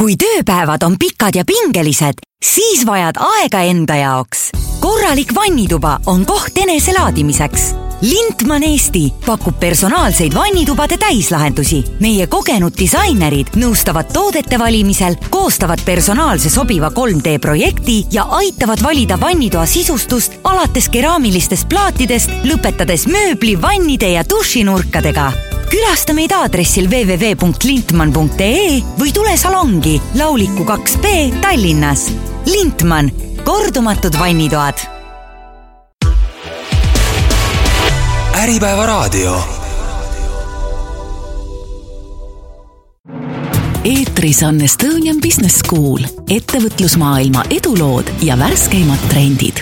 [0.00, 4.48] kui tööpäevad on pikad ja pingelised, siis vajad aega enda jaoks.
[4.80, 7.74] korralik vannituba on koht eneselaadimiseks.
[8.00, 11.84] Lintman Eesti pakub personaalseid vannitubade täislahendusi.
[12.00, 19.66] meie kogenud disainerid nõustavad toodete valimisel, koostavad personaalse sobiva 3D projekti ja aitavad valida vannitoa
[19.66, 25.32] sisustust alates keraamilistest plaatidest, lõpetades mööbli, vannide ja dušinurkadega
[25.70, 31.04] külasta meid aadressil www.lintman.ee või tule salongi Lauliku kaks B
[31.40, 32.08] Tallinnas.
[32.48, 33.12] Lintman,
[33.44, 34.99] kordumatud vannitoad.
[38.40, 39.40] Äripäeva raadio.
[43.84, 45.98] eetris on Estonian Business School,
[46.30, 49.60] ettevõtlusmaailma edulood ja värskeimad trendid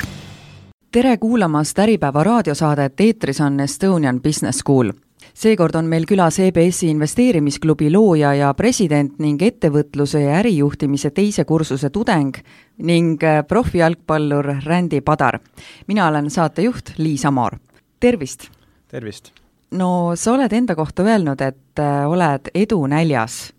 [0.93, 4.93] tere kuulamast Äripäeva raadiosaadet, eetris on Estonian Business School
[5.35, 11.91] seekord on meil külas EBS-i investeerimisklubi looja ja president ning ettevõtluse ja ärijuhtimise teise kursuse
[11.91, 12.39] tudeng
[12.79, 15.41] ning äh, profijalgpallur Randy Padar.
[15.87, 17.59] mina olen saatejuht Liis Amor.
[18.01, 18.58] tervist!
[18.89, 19.33] Tervist!
[19.71, 23.53] no sa oled enda kohta öelnud, et äh, oled edunäljas.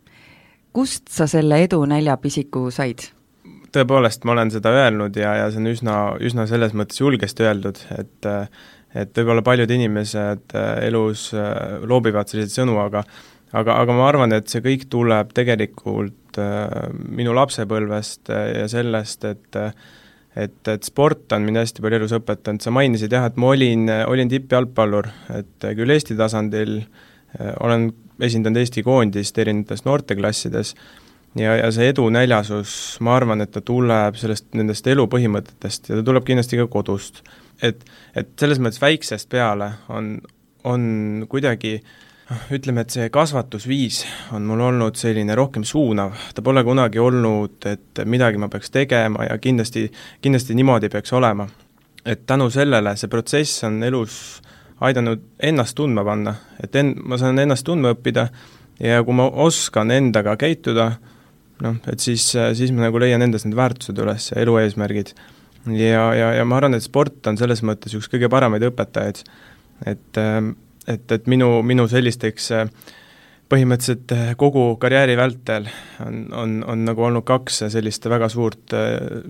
[0.74, 3.10] kust sa selle edunälja pisiku said?
[3.74, 7.82] tõepoolest, ma olen seda öelnud ja, ja see on üsna, üsna selles mõttes julgesti öeldud,
[7.98, 8.48] et äh,
[8.98, 11.30] et võib-olla paljud inimesed äh, elus
[11.86, 13.04] loobivad selliseid sõnu, aga
[13.54, 16.38] aga, aga ma arvan, et see kõik tuleb tegelikult
[17.10, 19.58] minu lapsepõlvest ja sellest, et
[20.36, 23.90] et, et sport on mind hästi palju elus õpetanud, sa mainisid jah, et ma olin,
[24.08, 26.82] olin tippjalgpallur, et küll Eesti tasandil
[27.60, 27.90] olen
[28.26, 30.74] esindanud Eesti koondist erinevates noorteklassides,
[31.38, 32.74] ja, ja see edunäljasus,
[33.06, 37.24] ma arvan, et ta tuleb sellest, nendest elupõhimõtetest ja ta tuleb kindlasti ka kodust.
[37.62, 37.84] et,
[38.16, 40.16] et selles mõttes väiksest peale on,
[40.64, 42.09] on kuidagi noh,
[42.54, 44.04] ütleme, et see kasvatusviis
[44.38, 49.26] on mul olnud selline rohkem suunav, ta pole kunagi olnud, et midagi ma peaks tegema
[49.26, 49.88] ja kindlasti,
[50.22, 51.48] kindlasti niimoodi peaks olema.
[52.06, 54.42] et tänu sellele see protsess on elus
[54.82, 58.30] aidanud ennast tundma panna, et en-, ma saan ennast tundma õppida
[58.80, 60.92] ja kui ma oskan endaga käituda,
[61.66, 65.14] noh, et siis, siis ma nagu leian endas need väärtused üles ja elu eesmärgid
[65.68, 69.24] ja, ja, ja ma arvan, et sport on selles mõttes üks kõige paremaid õpetajaid.
[69.86, 70.54] et, ähm,
[70.90, 72.70] et, et minu, minu sellisteks äh,
[73.50, 75.70] põhimõtteliselt äh, kogu karjääri vältel
[76.06, 79.24] on, on, on nagu olnud kaks sellist väga suurt äh,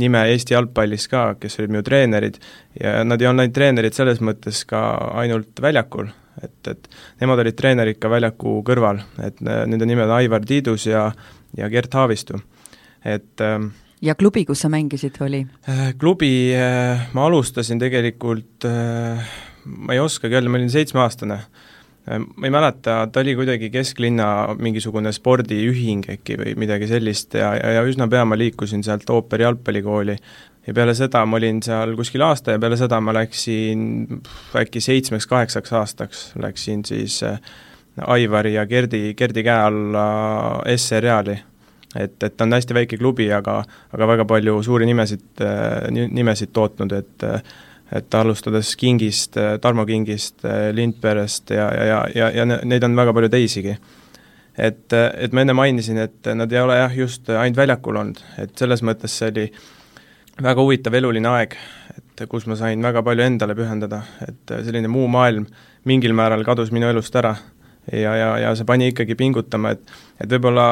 [0.00, 2.38] nime Eesti jalgpallis ka, kes olid minu treenerid
[2.80, 4.80] ja nad ei olnud ainult treenerid selles mõttes ka
[5.20, 6.08] ainult väljakul,
[6.42, 6.88] et, et
[7.20, 11.10] nemad olid treenerid ka väljaku kõrval, et nende nimed on Aivar Tiidus ja,
[11.58, 12.40] ja Gert Haavistu.
[13.04, 13.58] et äh,
[14.00, 15.44] ja klubi, kus sa mängisid, oli?
[15.68, 19.30] Äh, klubi äh, ma alustasin tegelikult, äh,
[19.64, 21.40] ma ei oskagi öelda, ma olin seitsmeaastane.
[22.10, 27.74] ma ei mäleta, ta oli kuidagi kesklinna mingisugune spordiühing äkki või midagi sellist ja, ja,
[27.76, 30.16] ja üsna pea ma liikusin sealt ooperi jalgpallikooli
[30.66, 34.22] ja peale seda ma olin seal kuskil aasta ja peale seda ma läksin
[34.56, 37.20] äkki seitsmeks-kaheksaks aastaks, läksin siis
[38.00, 40.08] Aivari ja Gerdi, Gerdi käe alla
[40.72, 41.36] S-seriaali
[41.94, 43.60] et, et ta on hästi väike klubi, aga,
[43.92, 45.42] aga väga palju suuri nimesid,
[45.90, 47.26] nimesid tootnud, et
[47.92, 53.76] et alustades Kingist, Tarmo Kingist, Lindbergst ja, ja, ja, ja neid on väga palju teisigi.
[54.56, 58.54] et, et ma enne mainisin, et nad ei ole jah, just ainult väljakul olnud, et
[58.58, 59.46] selles mõttes see oli
[60.40, 61.56] väga huvitav eluline aeg,
[61.96, 65.46] et kus ma sain väga palju endale pühendada, et selline muu maailm
[65.88, 67.34] mingil määral kadus minu elust ära.
[67.90, 70.66] Ja, ja, ja see pani ikkagi pingutama, et et võib-olla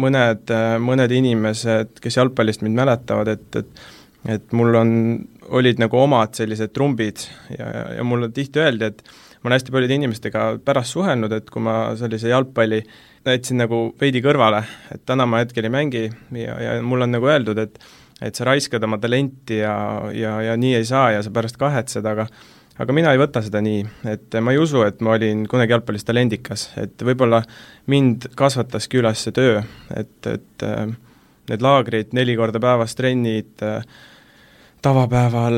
[0.00, 0.50] mõned,
[0.82, 3.84] mõned inimesed, kes jalgpallist mind mäletavad, et, et
[4.28, 4.92] et mul on,
[5.54, 7.68] olid nagu omad sellised trumbid ja,
[7.98, 9.02] ja, mulle tihti öeldi, et
[9.42, 12.80] ma olen hästi paljude inimestega pärast suhelnud, et kui ma sellise jalgpalli
[13.24, 14.62] jätsin nagu veidi kõrvale,
[14.94, 16.06] et täna ma hetkel ei mängi
[16.40, 17.78] ja, ja mulle on nagu öeldud, et
[18.22, 19.74] et sa raiskad oma talenti ja,
[20.14, 22.28] ja, ja nii ei saa ja sa pärast kahetsed, aga
[22.80, 26.06] aga mina ei võta seda nii, et ma ei usu, et ma olin kunagi jalgpallis
[26.06, 27.42] talendikas, et võib-olla
[27.90, 29.60] mind kasvataski üles see töö,
[29.94, 30.88] et, et äh,
[31.50, 33.84] need laagrid, neli korda päevas trennid, äh,
[34.84, 35.54] tavapäeval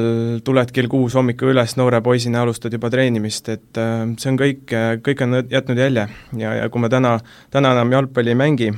[0.46, 4.76] tuled kell kuus hommikul üles, noore poisina alustad juba treenimist, et äh, see on kõik,
[5.06, 6.06] kõik on jätnud jälje.
[6.38, 7.16] Ja, ja kui ma täna,
[7.54, 8.70] täna enam jalgpalli ei mängi,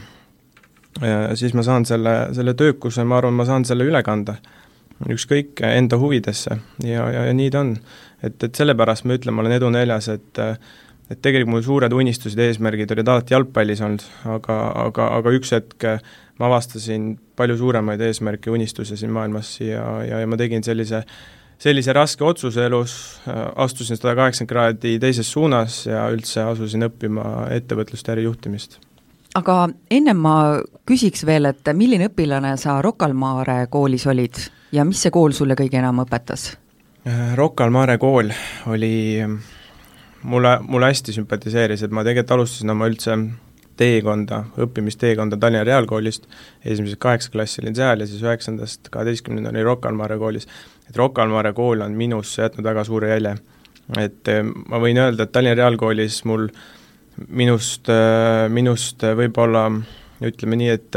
[1.38, 4.38] siis ma saan selle, selle töökuse, ma arvan, ma saan selle üle kanda.
[5.08, 6.56] Ükskõik enda huvidesse.
[6.82, 7.76] Ja, ja, ja nii ta on.
[8.18, 10.40] Et, et sellepärast ma ütlen, ma olen edunäljas, et
[11.08, 14.04] et tegelikult mul suured unistused ja eesmärgid olid alati jalgpallis olnud,
[14.36, 15.88] aga, aga, aga üks hetk
[16.38, 21.04] ma avastasin palju suuremaid eesmärke ja unistusi siin maailmas ja, ja, ja ma tegin sellise
[21.58, 22.92] sellise raske otsuse elus,
[23.56, 28.78] astusin sada kaheksakümmend kraadi teises suunas ja üldse asusin õppima ettevõtlust ja ärijuhtimist
[29.36, 29.58] aga
[29.90, 30.36] ennem ma
[30.88, 34.40] küsiks veel, et milline õpilane sa Rocca al Mare koolis olid
[34.74, 36.50] ja mis see kool sulle kõige enam õpetas?
[37.06, 38.32] Äh, Rocca al Mare kool
[38.72, 38.94] oli,
[40.22, 43.16] mulle, mulle hästi sümpatiseeris, et ma tegelikult alustasin oma üldse
[43.78, 46.26] teekonda, õppimisteekonda Tallinna Reaalkoolist,
[46.64, 50.48] esimesest kaheksa klassi olin seal ja siis üheksandast kaheteistkümnendani Rocca al Mare koolis.
[50.88, 53.36] et Rocca al Mare kool on minusse jätnud väga suure jälje.
[53.98, 56.48] et äh, ma võin öelda, et Tallinna Reaalkoolis mul
[57.28, 59.68] minust, äh, minust võib-olla
[60.20, 60.96] ütleme nii, et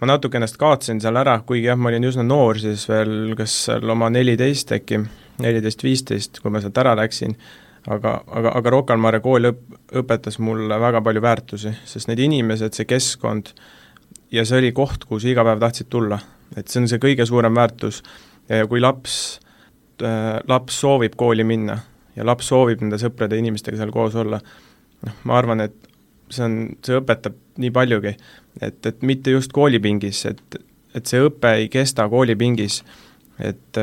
[0.00, 3.54] ma natuke ennast kaotasin seal ära, kuigi jah, ma olin üsna noor siis veel, kas
[3.68, 5.00] seal oma neliteist äkki,
[5.40, 7.36] neliteist, viisteist, kui ma sealt ära läksin,
[7.86, 12.22] aga, aga, aga Rocca al Mare kool õp-, õpetas mulle väga palju väärtusi, sest need
[12.24, 13.52] inimesed, see keskkond
[14.34, 16.18] ja see oli koht, kuhu sa iga päev tahtsid tulla.
[16.56, 18.02] et see on see kõige suurem väärtus.
[18.48, 19.40] Ja kui laps
[20.02, 21.78] äh,, laps soovib kooli minna
[22.16, 24.38] ja laps soovib nende sõprade ja inimestega seal koos olla,
[25.04, 25.74] noh, ma arvan, et
[26.30, 28.14] see on, see õpetab nii paljugi,
[28.60, 30.58] et, et mitte just koolipingis, et,
[30.94, 32.82] et see õpe ei kesta koolipingis,
[33.38, 33.80] et,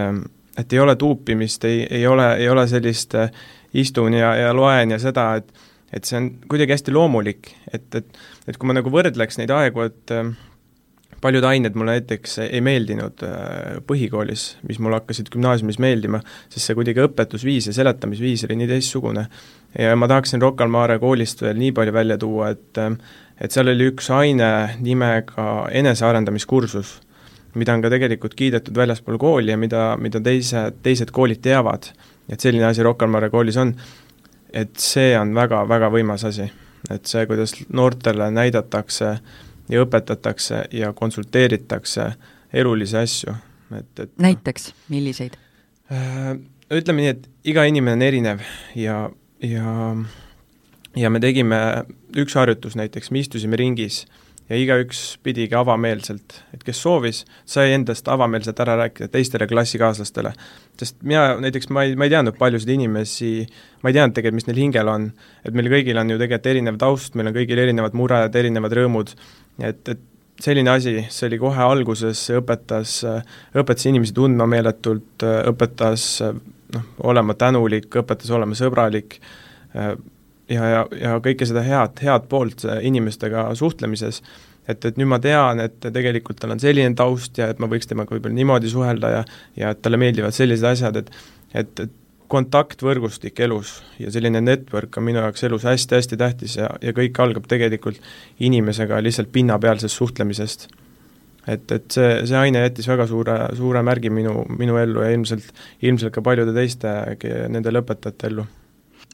[0.57, 3.33] et ei ole tuupimist, ei, ei ole, ei ole sellist äh,
[3.73, 5.51] istun ja, ja loen ja seda, et
[5.91, 9.83] et see on kuidagi hästi loomulik, et, et et kui ma nagu võrdleks neid aegu,
[9.83, 10.29] et äh,
[11.21, 16.77] paljud ained mulle näiteks ei meeldinud äh, põhikoolis, mis mulle hakkasid gümnaasiumis meeldima, sest see
[16.77, 19.27] kuidagi õpetusviis ja seletamisviis oli nii teistsugune.
[19.77, 22.95] ja ma tahaksin Rocca al Mare koolist veel nii palju välja tuua, et äh,
[23.41, 26.99] et seal oli üks aine nimega enesearendamiskursus,
[27.57, 31.89] mida on ka tegelikult kiidetud väljaspool kooli ja mida, mida teised, teised koolid teavad,
[32.31, 33.75] et selline asi Rocca al Mare koolis on,
[34.53, 36.49] et see on väga, väga võimas asi.
[36.89, 39.19] et see, kuidas noortele näidatakse äh,
[39.71, 42.11] ja õpetatakse ja konsulteeritakse
[42.53, 43.35] elulisi asju,
[43.77, 45.37] et, et näiteks, milliseid?
[45.91, 46.33] Äh,
[46.71, 48.43] ütleme nii, et iga inimene on erinev
[48.75, 48.97] ja,
[49.43, 49.75] ja
[50.95, 51.61] ja me tegime
[52.19, 54.03] üks harjutus näiteks, me istusime ringis
[54.51, 60.33] ja igaüks pidigi avameelselt, et kes soovis, sai endast avameelselt ära rääkida teistele klassikaaslastele.
[60.81, 63.45] sest mina näiteks, ma ei, ma ei teadnud paljusid inimesi,
[63.81, 65.11] ma ei teadnud tegelikult, mis neil hingel on.
[65.45, 69.15] et meil kõigil on ju tegelikult erinev taust, meil on kõigil erinevad mured, erinevad rõõmud
[69.59, 69.99] et, et
[70.41, 73.01] selline asi, see oli kohe alguses, õpetas,
[73.57, 79.19] õpetas inimesi tundma meeletult, õpetas noh, olema tänulik, õpetas olema sõbralik
[80.49, 84.21] ja, ja, ja kõike seda head, head poolt inimestega suhtlemises,
[84.67, 87.89] et, et nüüd ma tean, et tegelikult tal on selline taust ja et ma võiks
[87.89, 89.23] temaga võib-olla niimoodi suhelda ja
[89.57, 91.11] ja et talle meeldivad sellised asjad, et
[91.53, 91.97] et, et
[92.31, 97.49] kontaktvõrgustik elus ja selline network on minu jaoks elus hästi-hästi tähtis ja, ja kõik algab
[97.51, 97.99] tegelikult
[98.39, 100.67] inimesega lihtsalt pinnapealsest suhtlemisest.
[101.47, 105.51] et, et see, see aine jättis väga suure, suure märgi minu, minu ellu ja ilmselt,
[105.81, 106.93] ilmselt ka paljude teiste
[107.51, 108.47] nende lõpetajate ellu.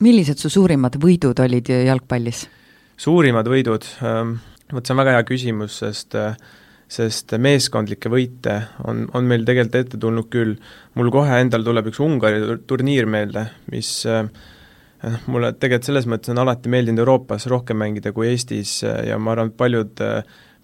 [0.03, 2.45] Millised su suurimad võidud olid jalgpallis?
[2.97, 4.38] suurimad võidud ähm,,
[4.73, 6.38] vot see on väga hea küsimus, sest äh,
[6.91, 10.55] sest meeskondlikke võite on, on meil tegelikult ette tulnud küll.
[10.95, 16.41] mul kohe endal tuleb üks Ungari turniir meelde, mis noh, mulle tegelikult selles mõttes on
[16.44, 20.05] alati meeldinud Euroopas rohkem mängida kui Eestis ja ma arvan, et paljud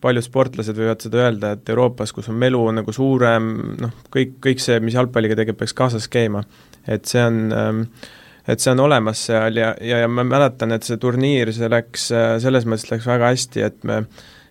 [0.04, 3.46] paljud sportlased võivad seda öelda, et Euroopas, kus on melu on nagu suurem,
[3.80, 6.44] noh, kõik, kõik see, mis jalgpalliga tegelikult peaks kaasas käima.
[6.88, 7.86] et see on
[8.48, 12.10] et see on olemas seal ja, ja, ja ma mäletan, et see turniir, see läks,
[12.44, 14.04] selles mõttes läks väga hästi, et me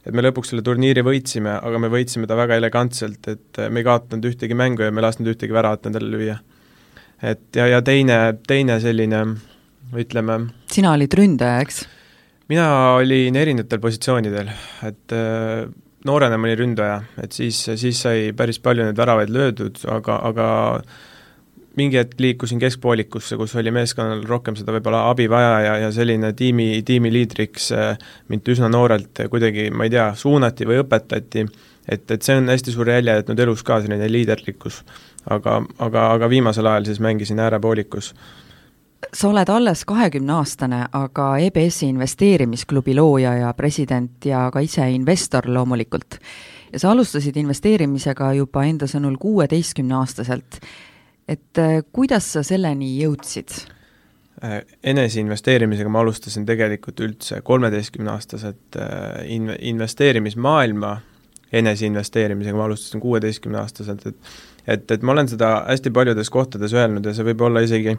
[0.03, 3.87] et me lõpuks selle turniiri võitsime, aga me võitsime ta väga elegantselt, et me ei
[3.87, 6.39] kaotanud ühtegi mängu ja me ei lasknud ühtegi väravat endale lüüa.
[7.23, 9.23] et ja, ja teine, teine selline
[9.95, 10.39] ütleme
[10.73, 11.85] sina olid ründaja, eks?
[12.51, 14.51] mina olin erinevatel positsioonidel,
[14.89, 15.71] et äh,
[16.09, 20.49] noorena ma olin ründaja, et siis, siis sai päris palju neid väravaid löödud, aga, aga
[21.77, 26.33] mingi hetk liikusin keskpoolikusse, kus oli meeskonnal rohkem seda võib-olla abi vaja ja, ja selline
[26.37, 31.47] tiimi, tiimiliidriks äh, mind üsna noorelt kuidagi, ma ei tea, suunati või õpetati,
[31.89, 34.83] et, et see on hästi suure jälje jätnud elus ka, selline liiderlikkus.
[35.31, 38.15] aga, aga, aga viimasel ajal siis mängisin äärepoolikus.
[39.13, 46.19] sa oled alles kahekümneaastane, aga EBS-i investeerimisklubi looja ja president ja ka ise investor loomulikult.
[46.73, 50.61] ja sa alustasid investeerimisega juba enda sõnul kuueteistkümneaastaselt
[51.33, 53.55] et äh, kuidas sa selleni jõudsid?
[54.43, 54.61] Äh,
[54.93, 60.97] eneseinvesteerimisega ma alustasin tegelikult üldse kolmeteistkümneaastaselt äh, in-, investeerimismaailma
[61.53, 67.13] eneseinvesteerimisega ma alustasin kuueteistkümneaastaselt, et et, et ma olen seda hästi paljudes kohtades öelnud ja
[67.17, 67.97] see võib olla isegi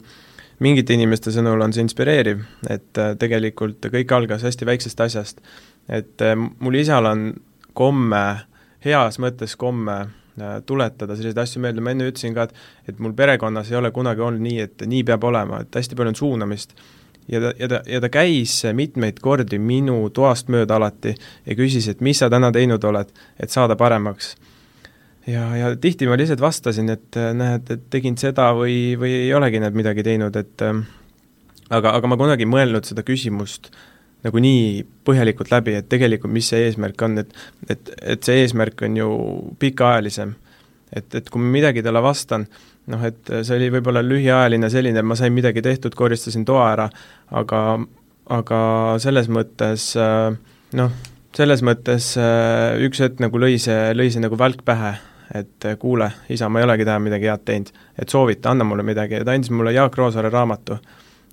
[0.63, 5.41] mingite inimeste sõnul on see inspireeriv, et tegelikult kõik algas hästi väiksest asjast.
[5.89, 6.23] et
[6.63, 7.25] mul isal on
[7.75, 8.23] komme,
[8.85, 9.97] heas mõttes komme
[10.65, 14.21] tuletada selliseid asju meelde, ma enne ütlesin ka, et et mul perekonnas ei ole kunagi
[14.21, 16.73] olnud nii, et nii peab olema, et hästi palju on suunamist.
[17.27, 21.13] ja ta, ja ta, ja ta käis mitmeid kordi minu toast mööda alati
[21.45, 24.35] ja küsis, et mis sa täna teinud oled, et saada paremaks.
[25.27, 29.61] ja, ja tihti ma lihtsalt vastasin, et näed, et tegin seda või, või ei olegi
[29.63, 30.65] näed midagi teinud, et
[31.69, 33.71] aga, aga ma kunagi ei mõelnud seda küsimust
[34.23, 37.33] nagu nii põhjalikult läbi, et tegelikult mis see eesmärk on, et
[37.69, 39.09] et, et see eesmärk on ju
[39.59, 40.35] pikaajalisem.
[40.93, 42.45] et, et kui ma midagi talle vastan,
[42.91, 46.89] noh, et see oli võib-olla lühiajaline selline, ma sain midagi tehtud, koristasin toa ära,
[47.31, 47.61] aga,
[48.37, 48.59] aga
[49.01, 49.87] selles mõttes
[50.77, 50.99] noh,
[51.33, 52.13] selles mõttes
[52.85, 54.93] üks hetk nagu lõi see, lõi see nagu välk pähe,
[55.33, 59.17] et kuule, isa, ma ei olegi täna midagi head teinud, et soovita, anna mulle midagi
[59.17, 60.77] ja ta andis mulle Jaak Roosaare raamatu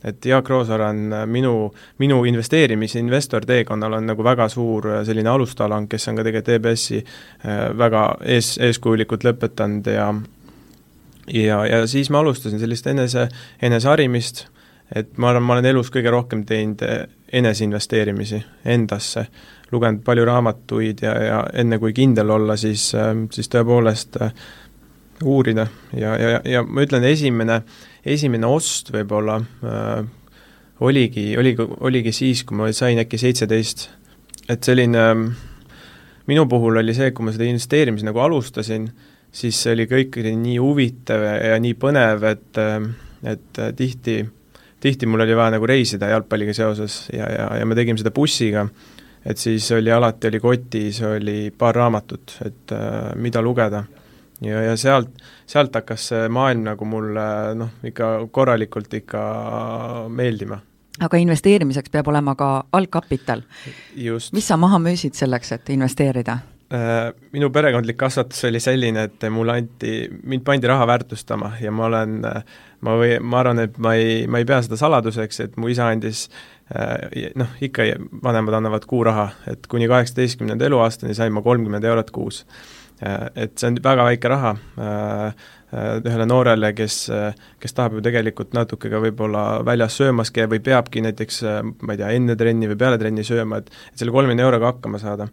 [0.04, 5.02] et Jaak Roosaar on äh, minu, minu investeerimis-, investor teekonnal on nagu väga suur äh,
[5.06, 8.04] selline alustalang, kes on ka tegelikult EBS-i äh, väga
[8.36, 10.08] ees, eeskujulikult lõpetanud ja
[11.30, 13.28] ja, ja siis ma alustasin sellist enese,
[13.62, 14.46] eneseharimist,
[14.96, 16.82] et ma arvan, ma olen elus kõige rohkem teinud
[17.32, 19.26] eneseinvesteerimisi endasse,
[19.70, 22.88] lugenud palju raamatuid ja, ja enne kui kindel olla, siis,
[23.30, 24.18] siis tõepoolest
[25.22, 25.68] uurida.
[25.94, 30.02] Ja, ja, ja ma ütlen, esimene äh, esimene ost võib-olla äh,
[30.80, 33.88] oligi, oligi, oligi siis, kui ma sain äkki seitseteist.
[34.50, 35.04] et selline,
[36.26, 38.88] minu puhul oli see, kui ma seda investeerimist nagu alustasin,
[39.30, 42.62] siis see oli kõik nii huvitav ja nii põnev, et,
[43.30, 44.16] et tihti,
[44.82, 48.66] tihti mul oli vaja nagu reisida jalgpalliga seoses ja, ja, ja me tegime seda bussiga,
[49.22, 53.84] et siis oli alati, oli kotis, oli paar raamatut, et äh, mida lugeda
[54.44, 55.10] ja, ja sealt,
[55.46, 57.26] sealt hakkas see maailm nagu mulle
[57.58, 59.24] noh, ikka korralikult ikka
[60.08, 60.60] meeldima.
[61.00, 63.42] aga investeerimiseks peab olema ka algkapital.
[64.32, 66.38] mis sa maha müüsid selleks, et investeerida?
[66.70, 71.88] Äh, minu perekondlik kasvatus oli selline, et mulle anti, mind pandi raha väärtustama ja ma
[71.88, 72.20] olen,
[72.86, 75.88] ma või, ma arvan, et ma ei, ma ei pea seda saladuseks, et mu isa
[75.90, 76.28] andis
[76.70, 77.88] äh, noh, ikka
[78.22, 82.44] vanemad annavad kuuraha, et kuni kaheksateistkümnenda eluaastani sain ma kolmkümmend eurot kuus
[83.00, 86.98] et see on väga väike raha äh, äh, ühele noorele, kes,
[87.62, 91.40] kes tahab ju tegelikult natuke ka võib-olla väljas söömas käia või peabki näiteks
[91.80, 95.00] ma ei tea, enne trenni või peale trenni sööma, et et selle kolmekümne euroga hakkama
[95.00, 95.28] saada.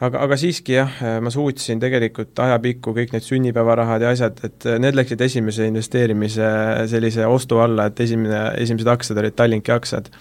[0.00, 4.94] aga, aga siiski jah, ma suutsin tegelikult ajapikku kõik need sünnipäevarahad ja asjad, et need
[4.94, 6.50] läksid esimese investeerimise
[6.92, 10.12] sellise ostu alla, et esimene, esimesed aktsiad olid Tallinki aktsiad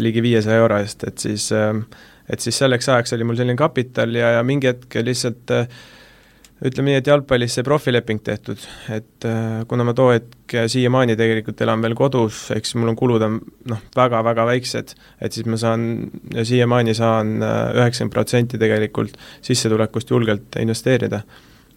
[0.00, 1.50] ligi viiesaja euro eest, et siis
[2.30, 5.80] et siis selleks ajaks oli mul selline kapital ja, ja mingi hetk lihtsalt äh,
[6.66, 8.60] ütleme nii, et jalgpallis see profileping tehtud,
[8.92, 13.24] et äh, kuna ma too hetk siiamaani tegelikult elan veel kodus, eks mul on kulud
[13.24, 13.38] on
[13.70, 15.86] noh, väga-väga väiksed, et siis ma saan
[16.36, 21.22] siiamaani saan äh, üheksakümmend protsenti tegelikult sissetulekust julgelt investeerida.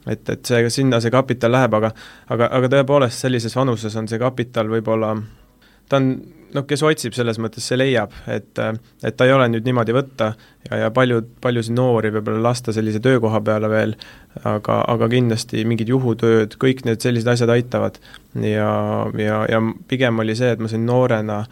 [0.07, 1.93] et, et see, sinna see kapital läheb, aga
[2.35, 5.15] aga, aga tõepoolest, sellises vanuses on see kapital võib-olla,
[5.87, 6.15] ta on
[6.53, 10.31] noh, kes otsib, selles mõttes see leiab, et et ta ei ole nüüd niimoodi võtta
[10.69, 13.97] ja, ja paljud, paljusid noori võib-olla lasta sellise töökoha peale veel,
[14.43, 17.99] aga, aga kindlasti mingid juhutööd, kõik need sellised asjad aitavad.
[18.39, 18.71] ja,
[19.19, 21.43] ja, ja pigem oli see, et ma sain noorena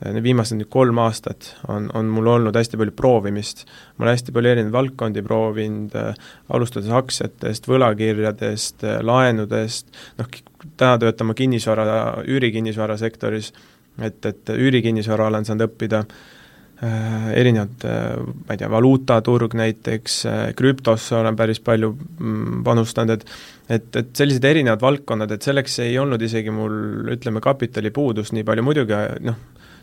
[0.00, 3.66] viimased nüüd kolm aastat on, on mul olnud hästi palju proovimist.
[3.96, 6.14] ma olen hästi palju erinevaid valdkondi proovinud äh,,
[6.48, 10.30] alustades aktsiatest, võlakirjadest äh,, laenudest, noh,
[10.80, 11.84] täna töötan ma kinnisvara,
[12.24, 13.52] üürikinnisvara sektoris
[13.98, 20.42] et, et üürikinnisvara olen saanud õppida äh,, erinevad äh,, ma ei tea, valuutaturg näiteks äh,,
[20.58, 23.34] krüptosse olen päris palju mm, panustanud, et
[23.70, 28.64] et, et sellised erinevad valdkonnad, et selleks ei olnud isegi mul ütleme, kapitalipuudust nii palju,
[28.66, 29.38] muidugi noh,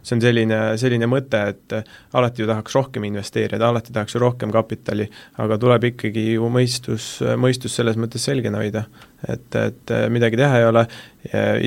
[0.08, 1.76] see on selline, selline mõte, et
[2.18, 5.08] alati ju tahaks rohkem investeerida, alati tahaks ju rohkem kapitali,
[5.44, 7.10] aga tuleb ikkagi ju mõistus,
[7.40, 8.86] mõistus selles mõttes selgena hoida.
[9.28, 10.86] et, et midagi teha ei ole,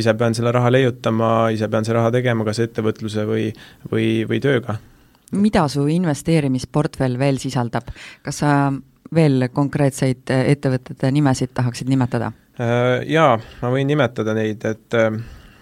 [0.01, 3.49] ise pean selle raha leiutama, ise pean selle raha tegema kas ettevõtluse või,
[3.93, 4.79] või, või tööga.
[5.33, 7.91] mida su investeerimisportfell veel sisaldab,
[8.23, 8.55] kas sa
[9.15, 12.33] veel konkreetseid ettevõtete nimesid tahaksid nimetada?
[13.07, 14.97] Jaa, ma võin nimetada neid, et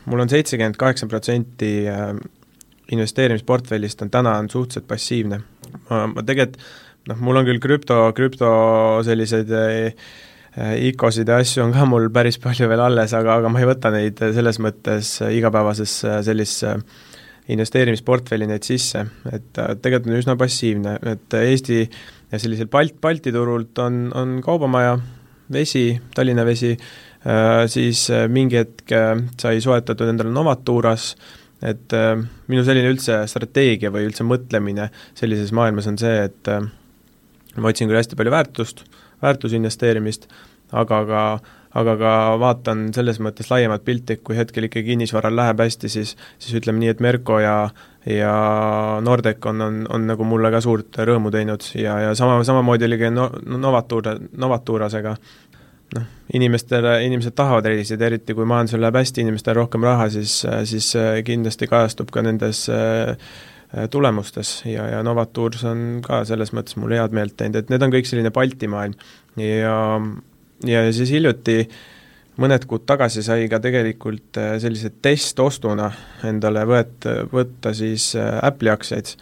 [0.09, 1.71] mul on seitsekümmend kaheksa protsenti
[2.93, 5.41] investeerimisportfellist on täna, on suhteliselt passiivne.
[5.91, 6.63] ma, ma tegelikult
[7.09, 8.49] noh, mul on küll krüpto, krüpto
[9.07, 10.09] selliseid äh,
[10.89, 13.93] ICO-sid ja asju on ka mul päris palju veel alles, aga, aga ma ei võta
[13.95, 16.75] neid selles mõttes igapäevasesse sellisesse
[17.49, 23.79] investeerimisportfelli neid sisse, et tegelikult on üsna passiivne, et Eesti ja sellisel Balt-, Balti turult
[23.81, 24.99] on, on Kaubamaja,
[25.53, 26.75] Vesi, Tallinna Vesi,
[27.73, 28.93] siis mingi hetk
[29.41, 31.15] sai soetatud endale Novaturas,
[31.63, 32.15] et äh,
[32.51, 36.69] minu selline üldse strateegia või üldse mõtlemine sellises maailmas on see, et äh,
[37.59, 38.85] ma otsin küll hästi palju väärtust,
[39.25, 40.29] väärtusinvesteerimist,
[40.73, 41.23] aga ka
[41.79, 46.57] aga ka vaatan selles mõttes laiemat pilti, kui hetkel ikkagi kinnisvaral läheb hästi, siis siis
[46.57, 47.59] ütleme nii, et Merko ja
[48.09, 48.33] ja
[49.05, 52.99] Nordec on, on, on nagu mulle ka suurt rõõmu teinud ja, ja sama, samamoodi oli
[53.01, 53.29] ka no-,
[53.61, 55.17] Novatuur, Novaturasega,
[55.97, 60.41] noh, inimestele, inimesed tahavad reisida, eriti kui majandusel läheb hästi, inimestel on rohkem raha, siis,
[60.69, 60.91] siis
[61.25, 62.67] kindlasti kajastub ka nendes
[63.93, 67.93] tulemustes ja, ja Novatours on ka selles mõttes mulle head meelt teinud, et need on
[67.93, 68.97] kõik selline Balti maailm.
[69.41, 69.77] Ja
[70.67, 71.63] ja siis hiljuti
[72.39, 75.91] mõned kuud tagasi sai ka tegelikult äh, sellise testostuna
[76.27, 79.15] endale võet-, võtta siis äh, Apple'i aktsiaid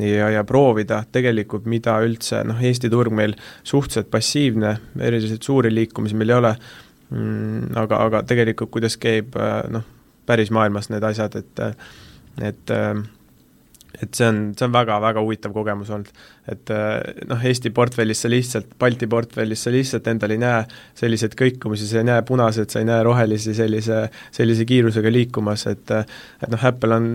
[0.00, 6.16] ja, ja proovida tegelikult, mida üldse, noh, Eesti turg meil suhteliselt passiivne, eriliselt suuri liikumisi
[6.18, 6.52] meil ei ole
[7.10, 9.84] mm,, aga, aga tegelikult kuidas käib äh, noh,
[10.26, 11.66] päris maailmas need asjad, et
[12.40, 12.94] et äh,
[14.02, 16.10] et see on, see on väga-väga huvitav kogemus olnud.
[16.50, 20.64] et äh, noh, Eesti portfellis sa lihtsalt, Balti portfellis sa lihtsalt endal ei näe
[20.98, 24.02] selliseid kõikumisi, sa ei näe punaseid, sa ei näe rohelisi sellise,
[24.34, 27.08] sellise kiirusega liikumas, et et noh, Apple on,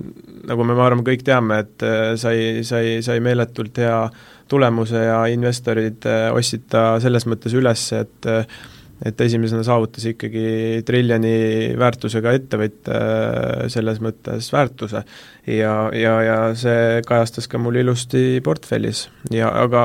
[0.47, 3.99] nagu me, ma arvan, kõik teame, et äh, sai, sai, sai meeletult hea
[4.47, 8.27] tulemuse ja investorid ostsid ta selles mõttes üles, et
[9.05, 11.33] et esimesena saavutas ikkagi triljoni
[11.77, 15.03] väärtusega ettevõtja äh, selles mõttes väärtuse
[15.45, 19.83] ja, ja, ja see kajastas ka mul ilusti portfellis ja aga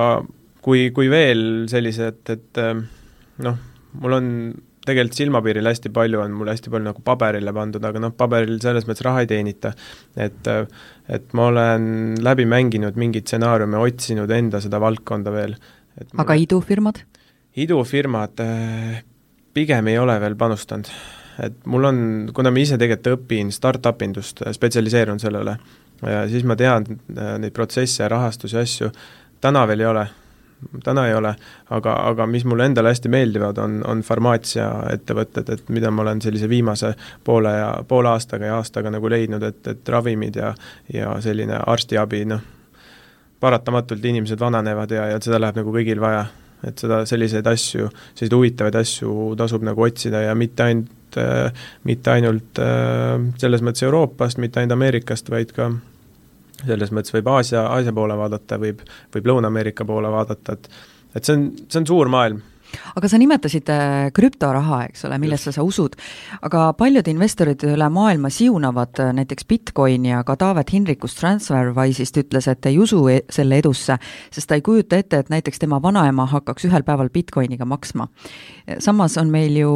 [0.65, 2.77] kui, kui veel sellised, et äh,
[3.45, 3.59] noh,
[4.01, 4.29] mul on
[4.83, 8.89] tegelikult silmapiiril hästi palju on mul hästi palju nagu paberile pandud, aga noh, paberil selles
[8.89, 9.75] mõttes raha ei teenita.
[10.17, 10.67] et, äh,
[11.09, 15.57] et ma olen läbi mänginud mingeid stsenaariume, otsinud enda seda valdkonda veel.
[16.19, 17.05] aga idufirmad?
[17.57, 19.03] Idufirmad äh,
[19.55, 20.89] pigem ei ole veel panustanud.
[21.43, 21.99] et mul on,
[22.35, 25.57] kuna ma ise tegelikult õpin startup indust, spetsialiseerun sellele,
[26.29, 28.91] siis ma tean äh, neid protsesse, rahastusi, asju,
[29.41, 30.05] täna veel ei ole,
[30.85, 31.33] täna ei ole,
[31.71, 36.49] aga, aga mis mulle endale hästi meeldivad, on, on farmaatsiaettevõtted, et mida ma olen sellise
[36.53, 36.93] viimase
[37.25, 40.53] poole ja, poole aastaga ja aastaga nagu leidnud, et, et ravimid ja
[40.93, 42.45] ja selline arstiabi, noh,
[43.41, 46.27] paratamatult inimesed vananevad ja, ja seda läheb nagu kõigil vaja
[46.67, 52.15] et seda, selliseid asju, selliseid huvitavaid asju tasub nagu otsida ja mitte ainult äh,, mitte
[52.15, 55.73] ainult äh, selles mõttes Euroopast, mitte ainult Ameerikast, vaid ka
[56.63, 58.85] selles mõttes võib Aasia, Aasia poole vaadata, võib,
[59.15, 60.73] võib Lõuna-Ameerika poole vaadata, et
[61.13, 62.39] et see on, see on suur maailm
[62.97, 65.97] aga sa nimetasid äh, krüptoraha, eks ole, millesse sa usud,
[66.43, 72.71] aga paljud investorid üle maailma siunavad äh, näiteks Bitcoini, aga Taavet Hinrikus Transferwise'ist ütles, et
[72.71, 73.99] ei usu e-, selle edusse,
[74.33, 78.09] sest ta ei kujuta ette, et näiteks tema vanaema hakkaks ühel päeval Bitcoiniga maksma.
[78.79, 79.73] samas on meil ju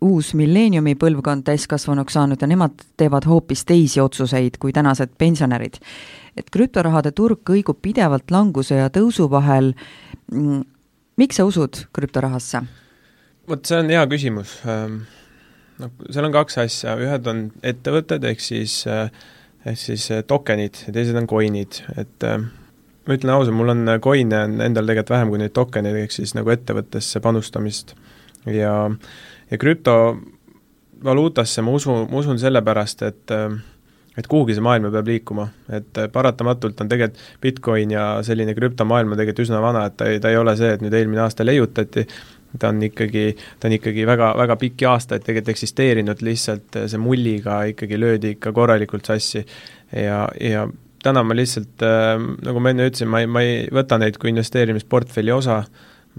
[0.00, 5.80] uus milleeniumi põlvkond täiskasvanuks saanud ja nemad teevad hoopis teisi otsuseid kui tänased pensionärid.
[6.36, 9.74] et krüptorahade turg kõigub pidevalt languse ja tõusu vahel,
[10.32, 10.62] mm,
[11.20, 12.64] miks sa usud krüptorahasse?
[13.50, 14.54] vot see on hea küsimus.
[14.68, 15.02] Ähm,
[15.80, 19.08] noh, seal on kaks asja, ühed on ettevõtted, ehk siis äh,
[19.66, 23.96] ehk siis äh, tokenid ja teised on coin'id, et äh, ma ütlen ausalt, mul on
[24.02, 27.86] coin'e on endal tegelikult vähem kui neid tokeneid, ehk siis nagu ettevõttesse panustamist.
[28.46, 28.74] ja,
[29.50, 33.48] ja krüptovaluutasse ma usun, ma usun sellepärast, et äh,
[34.18, 39.14] et kuhugi see maailm peab liikuma, et äh, paratamatult on tegelikult Bitcoin ja selline krüptomaailm
[39.14, 41.46] on tegelikult üsna vana, et ta ei, ta ei ole see, et nüüd eelmine aasta
[41.46, 42.06] leiutati,
[42.58, 43.24] ta on ikkagi,
[43.62, 48.34] ta on ikkagi väga, väga pikki aastaid tegelikult eksisteerinud, lihtsalt äh, see mulliga ikkagi löödi
[48.36, 49.44] ikka korralikult sassi.
[49.94, 50.66] ja, ja
[51.02, 54.34] täna ma lihtsalt äh,, nagu ma enne ütlesin, ma ei, ma ei võta neid kui
[54.34, 55.62] investeerimisportfelli osa,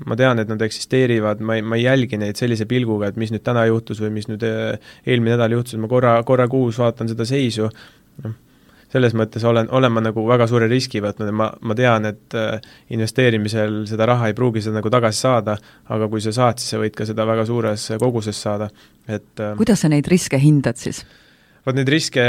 [0.06, 3.34] ma tean, et nad eksisteerivad, ma ei, ma ei jälgi neid sellise pilguga, et mis
[3.34, 7.12] nüüd täna juhtus või mis nüüd eh, eelmine nädal juhtus, ma korra, korra kuus vaatan
[7.12, 7.68] seda seisu,
[8.24, 8.38] noh,
[8.92, 12.38] selles mõttes olen, olen ma nagu väga suure riski võtnud ja ma, ma tean, et
[12.38, 12.60] äh,
[12.96, 15.58] investeerimisel seda raha ei pruugi seda nagu tagasi saada,
[15.92, 18.72] aga kui sa saad, siis sa võid ka seda väga suures koguses saada,
[19.08, 21.04] et äh, kuidas sa neid riske hindad siis?
[21.66, 22.24] vot neid riske,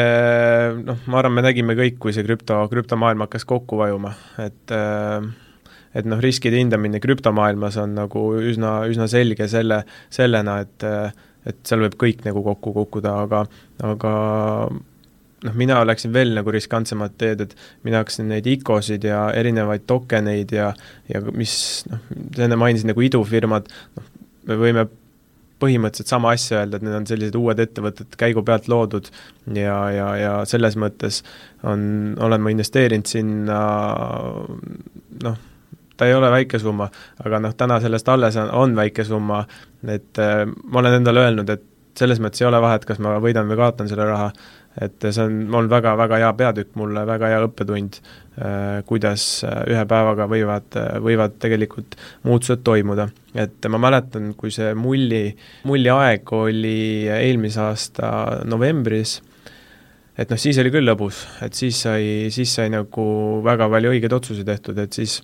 [0.85, 4.12] noh, ma arvan, me nägime kõik, kui see krüpto, krüptomaailm hakkas kokku vajuma,
[4.44, 5.25] et äh,
[5.94, 10.88] et noh, riskide hindamine krüptomaailmas on nagu üsna, üsna selge selle, sellena, et
[11.42, 13.40] et seal võib kõik nagu kokku kukkuda, aga,
[13.83, 14.12] aga
[15.42, 17.55] noh, mina läksin veel nagu riskantsemat teed, et
[17.87, 20.72] mina hakkasin neid ICO-sid ja erinevaid tokeneid ja
[21.11, 21.55] ja mis
[21.90, 22.02] noh,
[22.37, 24.11] sa enne mainisid nagu idufirmad, noh,
[24.48, 24.87] me võime
[25.62, 29.11] põhimõtteliselt sama asja öelda, et need on sellised uued ettevõtted käigu pealt loodud
[29.55, 31.20] ja, ja, ja selles mõttes
[31.62, 31.85] on,
[32.18, 33.61] olen ma investeerinud sinna
[35.22, 35.38] noh,
[36.02, 36.90] ta ei ole väike summa,
[37.22, 39.44] aga noh, täna sellest alles on, on väike summa,
[39.86, 43.48] et äh, ma olen endale öelnud, et selles mõttes ei ole vahet, kas ma võidan
[43.50, 44.30] või kaotan selle raha,
[44.80, 47.98] et see on olnud väga-väga hea peatükk mulle, väga hea õppetund,
[48.88, 53.08] kuidas ühe päevaga võivad, võivad tegelikult muutused toimuda.
[53.34, 55.26] et ma mäletan, kui see mulli,
[55.68, 58.08] mulli aeg oli eelmise aasta
[58.48, 59.20] novembris,
[60.16, 63.04] et noh, siis oli küll lõbus, et siis sai, siis sai nagu
[63.44, 65.20] väga palju õigeid otsuseid tehtud, et siis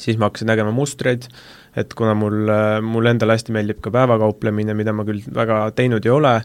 [0.00, 1.28] siis ma hakkasin nägema mustreid,
[1.76, 2.50] et kuna mul,
[2.86, 6.38] mulle endale hästi meeldib ka päevakauplemine, mida ma küll väga teinud ei ole,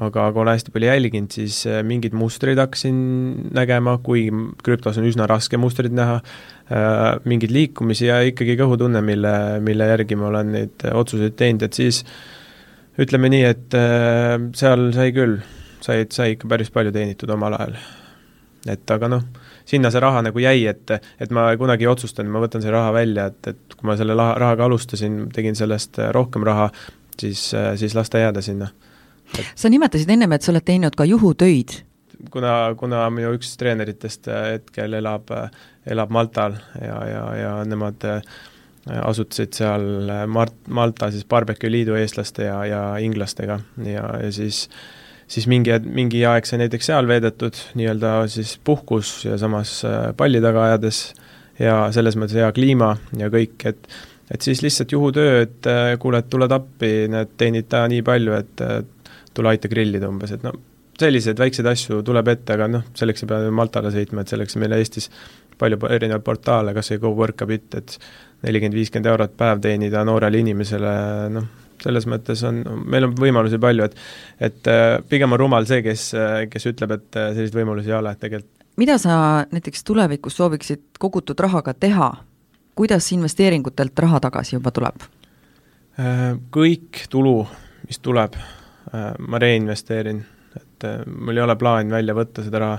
[0.00, 2.96] aga, olen hästi palju jälginud, siis äh, mingeid mustreid hakkasin
[3.54, 4.26] nägema, kui
[4.64, 6.20] krüptos on üsna raske mustreid näha,
[6.72, 11.76] äh, mingeid liikumisi ja ikkagi kõhutunne, mille, mille järgi ma olen neid otsuseid teinud, et
[11.76, 12.02] siis
[13.02, 15.40] ütleme nii, et äh, seal sai küll,
[15.84, 17.76] sai, sai ikka päris palju teenitud omal ajal.
[18.72, 19.28] et aga noh,
[19.64, 22.92] sinna see raha nagu jäi, et, et ma kunagi ei otsustanud, ma võtan selle raha
[22.96, 26.70] välja, et, et kui ma selle raha, rahaga alustasin, tegin sellest rohkem raha,
[27.20, 28.70] siis, siis las ta jääda sinna
[29.54, 31.82] sa nimetasid ennem, et sa oled teinud ka juhutöid.
[32.30, 35.30] kuna, kuna minu üks treeneritest hetkel elab,
[35.86, 38.04] elab Maltal ja, ja, ja nemad
[39.02, 45.01] asutasid seal Mart-, Malta siis Barbecue Liidu eestlaste ja, ja inglastega ja, ja siis äh,
[45.30, 50.40] siis mingi, mingi aeg sai näiteks seal veedetud, nii-öelda siis puhkus ja samas äh, palli
[50.44, 51.04] taga ajades
[51.60, 53.92] ja selles mõttes hea kliima ja kõik, et
[54.32, 58.36] et siis lihtsalt juhutöö, et äh, kuule, et tuled appi, näed, teenid täna nii palju,
[58.38, 58.78] et äh,
[59.34, 60.54] tule aita grillida umbes, et no
[61.02, 64.76] selliseid väikseid asju tuleb ette, aga noh, selleks ei pea Maltale sõitma, et selleks meil
[64.76, 65.08] Eestis
[65.58, 67.96] palju erinevaid portaale, kas või GoWorkabit, et
[68.46, 70.94] nelikümmend, viiskümmend eurot päev teenida noorele inimesele,
[71.34, 71.48] noh,
[71.82, 76.10] selles mõttes on, meil on võimalusi palju, et et äh, pigem on rumal see, kes,
[76.18, 79.14] äh, kes ütleb, et äh, selliseid võimalusi ei ole, et tegelikult mida sa
[79.52, 82.08] näiteks tulevikus sooviksid kogutud rahaga teha,
[82.78, 85.04] kuidas investeeringutelt raha tagasi juba tuleb?
[86.56, 87.42] Kõik tulu,
[87.84, 88.38] mis tuleb,
[89.28, 90.22] ma reinvesteerin,
[90.56, 92.78] et mul ei ole plaan välja võtta seda raha.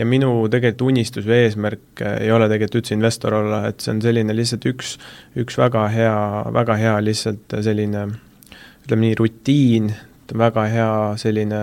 [0.00, 4.00] Ja minu tegelikult unistus või eesmärk ei ole tegelikult üldse investor olla, et see on
[4.02, 4.96] selline lihtsalt üks,
[5.44, 6.16] üks väga hea,
[6.56, 8.08] väga hea lihtsalt selline
[8.84, 9.92] ütleme nii, rutiin,
[10.34, 11.60] väga hea selline,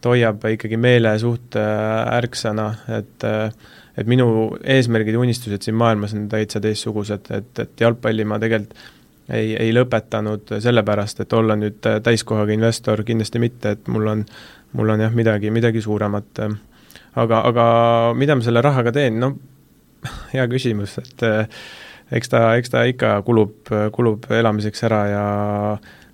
[0.00, 3.50] ta hoiab ikkagi meele suht äh, ärksana, et äh,
[3.96, 4.26] et minu
[4.60, 8.76] eesmärgid ja unistused siin maailmas on täitsa teistsugused, et, et jalgpalli ma tegelikult
[9.32, 14.22] ei, ei lõpetanud sellepärast, et olla nüüd täiskohaga investor, kindlasti mitte, et mul on,
[14.78, 16.44] mul on jah, midagi, midagi suuremat.
[17.16, 17.66] aga, aga
[18.14, 19.32] mida ma selle rahaga teen, no
[20.34, 21.48] hea küsimus, et äh,
[22.12, 25.26] eks ta, eks ta ikka kulub, kulub elamiseks ära ja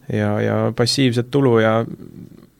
[0.09, 1.81] ja, ja passiivset tulu ja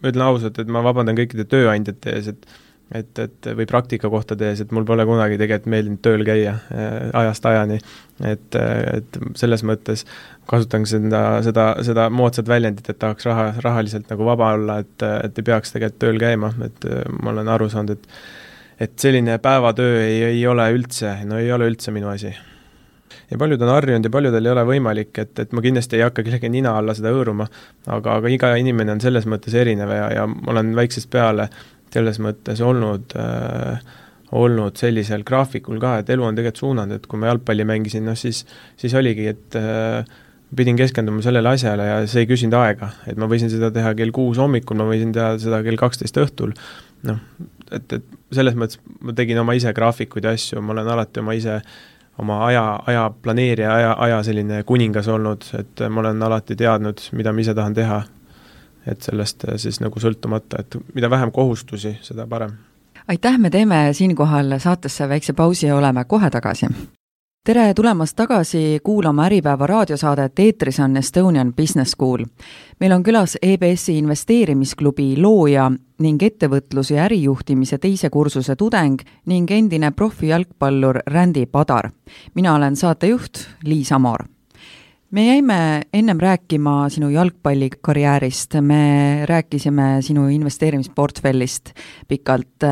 [0.03, 2.61] ütlen ausalt, et ma vabandan kõikide tööandjate ees, et
[2.93, 7.47] et, et või praktikakohtade ees, et mul pole kunagi tegelikult meeldinud tööl käia äh, ajast
[7.49, 7.79] ajani.
[8.29, 10.05] et, et selles mõttes
[10.51, 15.41] kasutan seda, seda, seda moodsat väljendit, et tahaks raha, rahaliselt nagu vaba olla, et, et
[15.41, 18.17] ei peaks tegelikult tööl käima, et äh, ma olen aru saanud, et
[18.83, 22.33] et selline päevatöö ei, ei ole üldse, no ei ole üldse minu asi
[23.33, 26.25] ja paljud on harjunud ja paljudel ei ole võimalik, et, et ma kindlasti ei hakka
[26.27, 27.49] kellegi nina alla seda hõõruma,
[27.87, 31.49] aga, aga iga inimene on selles mõttes erinev ja, ja ma olen väiksest peale
[31.93, 33.81] selles mõttes olnud äh,
[34.33, 38.17] olnud sellisel graafikul ka, et elu on tegelikult suunanud, et kui ma jalgpalli mängisin, noh
[38.17, 38.45] siis,
[38.81, 40.07] siis oligi, et äh,
[40.57, 44.13] pidin keskenduma sellele asjale ja see ei küsinud aega, et ma võisin seda teha kell
[44.15, 46.55] kuus hommikul, ma võisin teha seda kell kaksteist õhtul,
[47.09, 47.21] noh,
[47.71, 51.37] et, et selles mõttes ma tegin oma ise graafikuid ja asju, ma olen alati oma
[51.37, 51.61] ise
[52.19, 57.33] oma aja, aja planeerija, aja, aja selline kuningas olnud, et ma olen alati teadnud, mida
[57.33, 58.03] ma ise tahan teha.
[58.87, 62.57] et sellest siis nagu sõltumata, et mida vähem kohustusi, seda parem.
[63.09, 66.67] aitäh, me teeme siinkohal saatesse väikse pausi ja oleme kohe tagasi
[67.45, 72.25] tere tulemast tagasi kuulama Äripäeva raadiosaadet, eetris on Estonian Business School.
[72.81, 79.91] meil on külas EBS-i investeerimisklubi looja ning ettevõtluse ja ärijuhtimise teise kursuse tudeng ning endine
[79.91, 81.91] profijalgpallur Randy Padar.
[82.35, 84.25] mina olen saatejuht Liis Amor.
[85.11, 91.75] me jäime ennem rääkima sinu jalgpallikarjäärist, me rääkisime sinu investeerimisportfellist
[92.09, 92.63] pikalt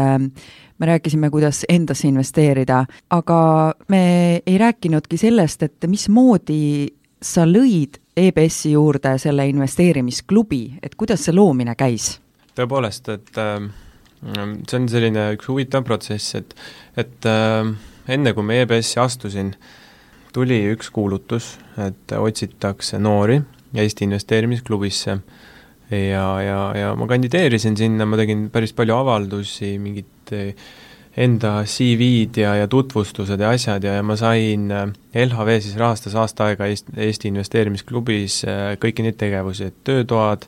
[0.81, 3.41] me rääkisime, kuidas endasse investeerida, aga
[3.89, 4.03] me
[4.47, 6.89] ei rääkinudki sellest, et mismoodi
[7.23, 12.17] sa lõid EBS-i juurde selle investeerimisklubi, et kuidas see loomine käis?
[12.57, 13.69] tõepoolest, et äh,
[14.67, 16.57] see on selline üks huvitav protsess, et
[16.99, 17.71] et äh,
[18.11, 19.55] enne, kui ma EBS-i astusin,
[20.35, 23.41] tuli üks kuulutus, et otsitakse noori
[23.71, 25.13] Eesti investeerimisklubisse
[25.91, 30.55] ja, ja, ja ma kandideerisin sinna, ma tegin päris palju avaldusi, mingit eh,
[31.21, 36.15] enda CV-d ja, ja tutvustused ja asjad ja, ja ma sain, eh, LHV siis rahastas
[36.15, 40.47] aasta aega Eesti, Eesti Investeerimisklubis eh, kõiki neid tegevusi, et töötoad,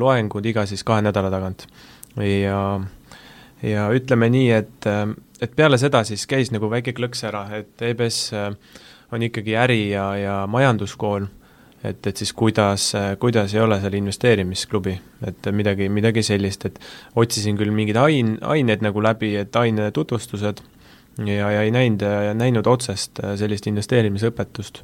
[0.00, 1.66] loengud iga siis kahe nädala tagant.
[2.16, 2.80] ja
[3.64, 4.86] ja ütleme nii, et,
[5.42, 8.32] et peale seda siis käis nagu väike klõks ära, et EBS
[9.12, 11.26] on ikkagi äri- ja, ja majanduskool,
[11.84, 14.94] et, et siis kuidas, kuidas ei ole seal investeerimisklubi,
[15.28, 16.78] et midagi, midagi sellist, et
[17.20, 20.62] otsisin küll mingeid ain-, aineid nagu läbi, et ainetutvustused,
[21.24, 22.06] ja, ja ei näinud,
[22.40, 24.82] näinud otsest sellist investeerimisõpetust.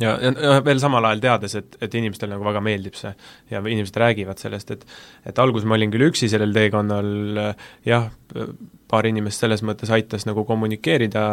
[0.00, 3.10] Ja, ja veel samal ajal teades, et, et inimestele nagu väga meeldib see
[3.52, 4.86] ja inimesed räägivad sellest, et
[5.28, 7.10] et alguses ma olin küll üksi sellel teekonnal,
[7.84, 8.06] jah,
[8.88, 11.26] paar inimest selles mõttes aitas nagu kommunikeerida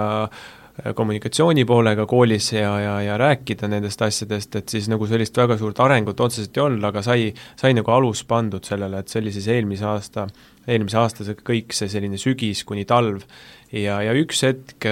[0.95, 5.79] kommunikatsiooni poolega koolis ja, ja, ja rääkida nendest asjadest, et siis nagu sellist väga suurt
[5.83, 9.49] arengut otseselt ei olnud, aga sai, sai nagu alus pandud sellele, et see oli siis
[9.55, 10.27] eelmise aasta,
[10.67, 13.25] eelmise aasta see kõik see selline sügis kuni talv.
[13.71, 14.87] Ja, ja üks hetk,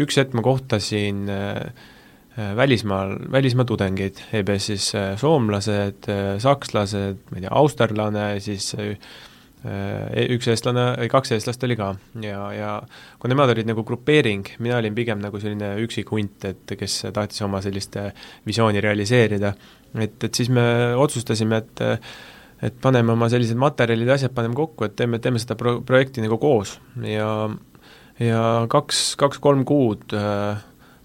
[0.00, 1.90] üks hetk ma kohtasin äh,
[2.38, 8.72] Äh, välismaal, välismaa tudengeid, EBS-is äh, soomlased, äh, sakslased, ma ei tea, austerlane, siis
[9.64, 11.94] üks eestlane, kaks eestlast oli ka.
[12.20, 12.72] Ja, ja
[13.20, 17.40] kui nemad olid nagu grupeering, mina olin pigem nagu selline üksik hunt, et kes tahtis
[17.46, 17.96] oma sellist
[18.44, 19.54] visiooni realiseerida,
[19.96, 20.66] et, et siis me
[21.00, 21.84] otsustasime, et
[22.64, 26.22] et paneme oma sellised materjalid ja asjad paneme kokku, et teeme, teeme seda pro-, projekti
[26.24, 26.78] nagu koos.
[27.04, 27.50] Ja
[28.22, 30.62] ja kaks, kaks-kolm kuud äh,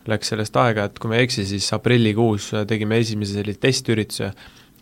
[0.09, 4.31] läks sellest aega, et kui ma ei eksi, siis aprillikuus tegime esimese sellise testürituse,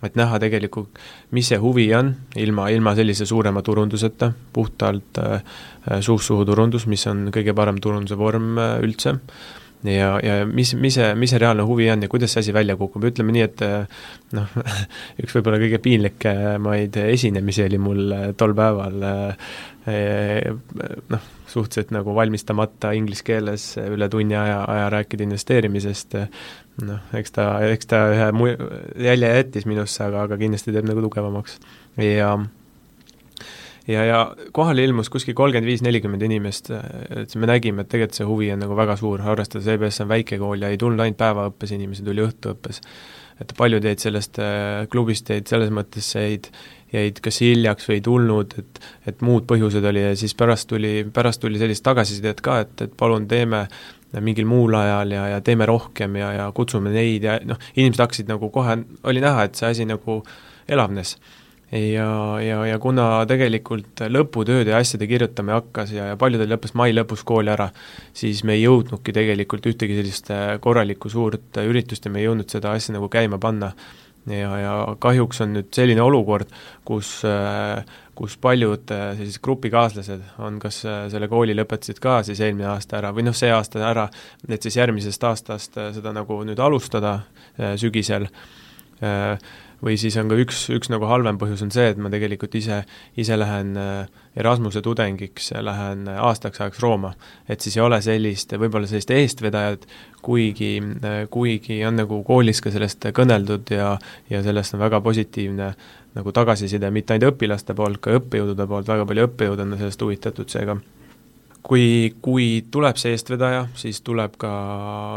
[0.05, 0.99] et näha tegelikult,
[1.33, 5.39] mis see huvi on, ilma, ilma sellise suurema turunduseta, puhtalt äh,
[6.05, 9.17] suust suhu turundus, mis on kõige parem turunduse vorm äh, üldse,
[9.83, 12.77] ja, ja mis, mis see, mis see reaalne huvi on ja kuidas see asi välja
[12.79, 14.03] kukub, ütleme nii, et äh,
[14.37, 14.57] noh,
[15.23, 19.49] üks võib-olla kõige piinlikumaid esinemisi oli mul äh, tol päeval äh,
[21.13, 26.17] noh, suhteliselt nagu valmistamata inglise keeles üle tunni aja, aja rääkida investeerimisest,
[26.83, 28.51] noh, eks ta, eks ta ühe mu-,
[28.99, 31.59] jälje jättis minusse, aga, aga kindlasti teeb nagu tugevamaks.
[32.03, 32.33] ja
[33.87, 34.21] ja, ja
[34.55, 38.63] kohale ilmus kuskil kolmkümmend viis, nelikümmend inimest, et me nägime, et tegelikult see huvi on
[38.65, 42.25] nagu väga suur, arvestades EBS on väike kool ja ei tulnud ainult päevaõppes inimesi, tuli
[42.25, 42.81] õhtuõppes.
[43.37, 46.49] et paljud jäid sellest äh, klubist, jäid selles mõttes, jäid
[46.93, 48.79] jäid kas hiljaks või ei tulnud, et
[49.11, 52.93] et muud põhjused oli ja siis pärast tuli, pärast tuli sellist tagasisidet ka, et, et
[52.97, 53.65] palun teeme
[54.23, 58.31] mingil muul ajal ja, ja teeme rohkem ja, ja kutsume neid ja noh, inimesed hakkasid
[58.31, 60.21] nagu kohe, oli näha, et see asi nagu
[60.67, 61.17] elavnes
[61.71, 66.93] ja, ja, ja kuna tegelikult lõputööde ja asjade kirjutamine hakkas ja, ja paljudel lõppes mai
[66.95, 67.69] lõpus kooli ära,
[68.15, 70.31] siis me ei jõudnudki tegelikult ühtegi sellist
[70.63, 73.73] korralikku suurt üritust ja me ei jõudnud seda asja nagu käima panna.
[74.27, 76.49] Ja, ja kahjuks on nüüd selline olukord,
[76.83, 77.21] kus
[78.17, 83.27] kus paljud sellised grupikaaslased on kas selle kooli lõpetasid ka siis eelmine aasta ära või
[83.27, 84.07] noh, see aasta ära,
[84.49, 87.19] et siis järgmisest aastast seda nagu nüüd alustada
[87.77, 88.27] sügisel,
[89.83, 92.81] või siis on ka üks, üks nagu halvem põhjus on see, et ma tegelikult ise,
[93.17, 93.75] ise lähen
[94.37, 97.13] Erasmuse tudengiks, lähen aastaks ajaks Rooma.
[97.49, 99.87] et siis ei ole sellist, võib-olla sellist eestvedajat,
[100.25, 100.81] kuigi,
[101.29, 103.95] kuigi on nagu koolis ka sellest kõneldud ja,
[104.29, 105.71] ja sellest on väga positiivne
[106.17, 110.49] nagu tagasiside mitte ainult õpilaste poolt, ka õppejõudude poolt, väga palju õppejõude on sellest huvitatud,
[110.49, 110.77] seega
[111.67, 114.51] kui, kui tuleb see eestvedaja, siis tuleb ka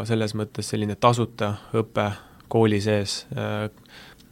[0.08, 2.10] selles mõttes selline tasuta õpe
[2.50, 3.22] kooli sees,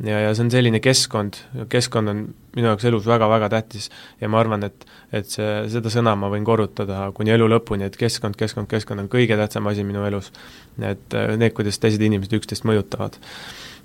[0.04, 1.40] ja, ja see on selline keskkond,
[1.72, 2.20] keskkond on
[2.54, 3.88] minu jaoks elus väga-väga tähtis.
[4.20, 7.96] Ja ma arvan, et et see, seda sõna ma võin korrutada kuni elu lõpuni, et
[7.96, 10.30] keskkond, keskkond, keskkond on kõige tähtsam asi minu elus.
[10.78, 13.18] et äh, need, kuidas teised inimesed üksteist mõjutavad.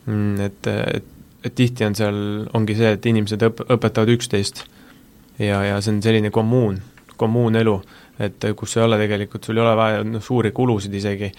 [0.06, 1.06] Mm, et, et,
[1.44, 2.18] et tihti on seal,
[2.54, 4.66] ongi see, et inimesed õp-, õpetavad üksteist.
[5.40, 6.78] Ja, ja see on selline kommuun,
[7.18, 7.80] kommuunelu,
[8.22, 11.32] et kus ei ole tegelikult, sul ei ole vaja noh, suuri kulusid isegi,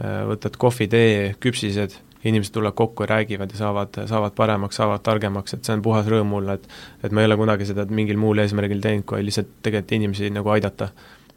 [0.00, 5.02] äh, võtad kohvi, tee, küpsised inimesed tulevad kokku ja räägivad ja saavad, saavad paremaks, saavad
[5.04, 6.68] targemaks, et see on puhas rõõm mulle, et
[7.04, 10.54] et ma ei ole kunagi seda mingil muul eesmärgil teinud, kui lihtsalt tegelikult inimesi nagu
[10.54, 10.88] aidata.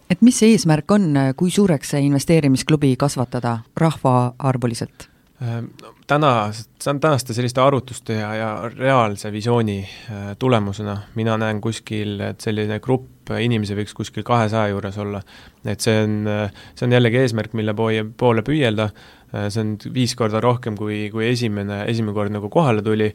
[0.09, 5.09] et mis see eesmärk on, kui suureks see investeerimisklubi kasvatada rahvaarvuliselt?
[5.41, 5.65] Ehm,
[6.07, 6.49] täna,
[6.83, 13.29] tänaste selliste arvutuste ja, ja reaalse visiooni äh, tulemusena mina näen kuskil, et selline grupp
[13.39, 15.21] inimesi võiks kuskil kahesaja juures olla.
[15.65, 16.25] et see on,
[16.73, 21.07] see on jällegi eesmärk, mille poole, poole püüelda, äh, see on viis korda rohkem, kui,
[21.13, 23.09] kui esimene, esimene kord nagu kohale tuli,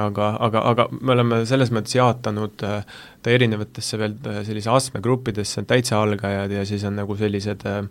[0.00, 2.82] aga, aga, aga me oleme selles mõttes jaotanud äh,
[3.22, 7.86] ta erinevatesse veel sellise astmegruppidesse, täitsa algajad ja siis on nagu sellised äh,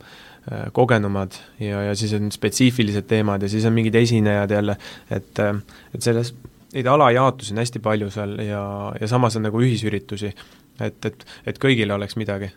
[0.52, 4.74] Äh, kogenumad ja, ja siis on spetsiifilised teemad ja siis on mingid esinejad jälle,
[5.14, 5.60] et äh,
[5.94, 6.32] et selles,
[6.74, 8.64] neid alajaotusi on hästi palju seal ja,
[8.98, 10.32] ja samas on nagu ühisüritusi,
[10.82, 12.50] et, et, et kõigile oleks midagi.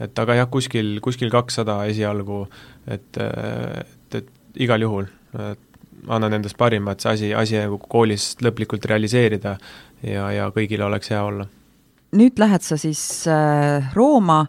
[0.00, 2.46] et aga jah, kuskil, kuskil kakssada esialgu,
[2.88, 3.20] et
[4.56, 5.06] igal juhul
[6.06, 9.56] annan endast parima, et see asi, asi nagu koolis lõplikult realiseerida
[10.02, 11.46] ja, ja kõigil oleks hea olla
[12.16, 14.44] nüüd lähed sa siis äh, Rooma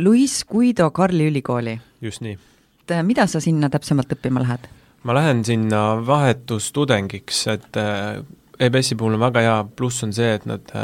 [0.00, 1.80] Luis Guido Carli ülikooli.
[2.00, 2.38] just nii.
[2.82, 4.68] et äh, mida sa sinna täpsemalt õppima lähed?
[5.02, 7.76] ma lähen sinna vahetustudengiks, et
[8.60, 10.74] EBS-i puhul on väga hea pluss on see, et nad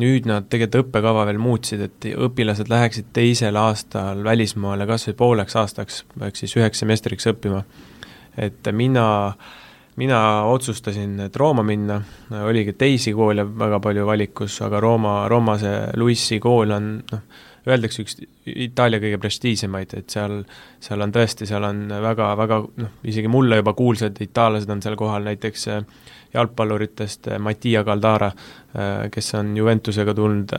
[0.00, 5.56] nüüd nad tegelikult õppekava veel muutsid, et õpilased läheksid teisel aastal välismaale kas või pooleks
[5.60, 7.64] aastaks, ehk siis üheks semestriks õppima.
[8.36, 9.04] et mina
[9.96, 12.00] mina otsustasin, et Rooma minna,
[12.42, 17.22] oligi teisi koole väga palju valikus, aga Rooma, Rooma see Luissi kool on noh,
[17.68, 20.40] öeldakse üks Itaalia kõige prestiižsemaid, et seal,
[20.82, 24.98] seal on tõesti, seal on väga, väga noh, isegi mulle juba kuulsad itaallased on seal
[25.00, 25.86] kohal, näiteks äh,
[26.34, 28.30] jalgpalluritest äh, Mattia Caldara,
[28.74, 30.54] äh, kes on Juventusega tulnud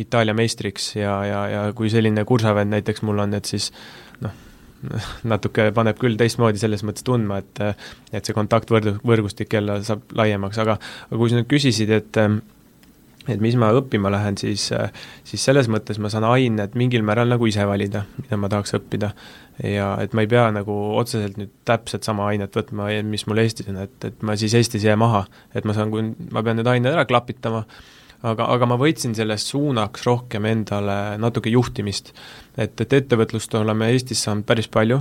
[0.00, 3.66] Itaalia meistriks ja, ja, ja kui selline kursavend näiteks mul on, et siis
[4.24, 4.32] noh,
[5.32, 7.60] natuke paneb küll teistmoodi selles mõttes tundma, et
[8.16, 12.22] et see kontaktvõrdu, võrgustik jälle saab laiemaks, aga aga kui sa nüüd küsisid, et
[13.28, 14.70] et mis ma õppima lähen, siis,
[15.28, 19.12] siis selles mõttes ma saan ained mingil määral nagu ise valida, mida ma tahaks õppida.
[19.64, 23.68] ja et ma ei pea nagu otseselt nüüd täpselt sama ainet võtma, mis mul Eestis
[23.68, 25.26] on, et, et ma siis Eestis ei jää maha.
[25.54, 27.66] et ma saan, kui ma pean need ained ära klapitama,
[28.22, 32.14] aga, aga ma võtsin sellest suunaks rohkem endale natuke juhtimist
[32.56, 35.00] et, et ettevõtlust oleme Eestis saanud päris palju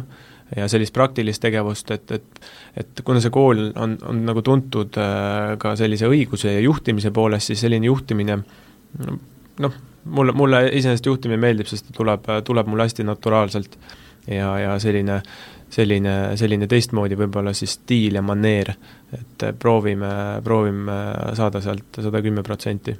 [0.56, 2.42] ja sellist praktilist tegevust, et, et
[2.80, 7.52] et kuna see kool on, on nagu tuntud äh, ka sellise õiguse ja juhtimise poolest,
[7.52, 8.40] siis selline juhtimine
[9.60, 13.78] noh, mulle, mulle iseenesest juhtimine meeldib, sest ta tuleb, tuleb mulle hästi naturaalselt
[14.28, 15.20] ja, ja selline,
[15.70, 18.74] selline, selline teistmoodi võib-olla siis stiil ja maneer,
[19.16, 20.12] et proovime,
[20.44, 21.00] proovime
[21.38, 22.96] saada sealt sada kümme protsenti.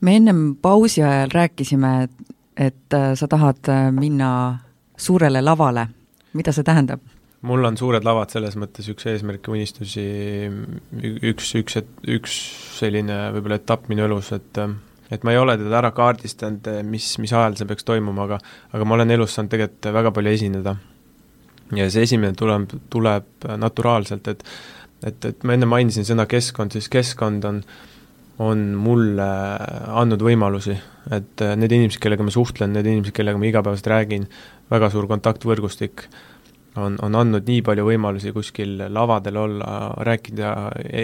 [0.00, 2.08] me ennem pausi ajal rääkisime,
[2.56, 4.58] et sa tahad minna
[4.96, 5.86] suurele lavale,
[6.32, 7.02] mida see tähendab?
[7.42, 10.04] mul on suured lavad selles mõttes üks eesmärke, unistusi,
[11.26, 12.36] üks, üks, üks
[12.78, 14.62] selline võib-olla etapp minu elus, et
[15.12, 18.38] et ma ei ole teda ära kaardistanud, mis, mis ajal see peaks toimuma, aga
[18.72, 20.76] aga ma olen elus saanud tegelikult väga palju esineda.
[21.76, 24.46] ja see esimene tuleb, tuleb naturaalselt, et
[25.02, 27.64] et, et ma enne mainisin sõna keskkond, siis keskkond on
[28.42, 29.26] on mulle
[29.92, 30.74] andnud võimalusi,
[31.12, 34.24] et need inimesed, kellega ma suhtlen, need inimesed, kellega ma igapäevaselt räägin,
[34.72, 36.06] väga suur kontaktvõrgustik,
[36.80, 39.76] on, on andnud nii palju võimalusi kuskil lavadel olla,
[40.08, 40.52] rääkida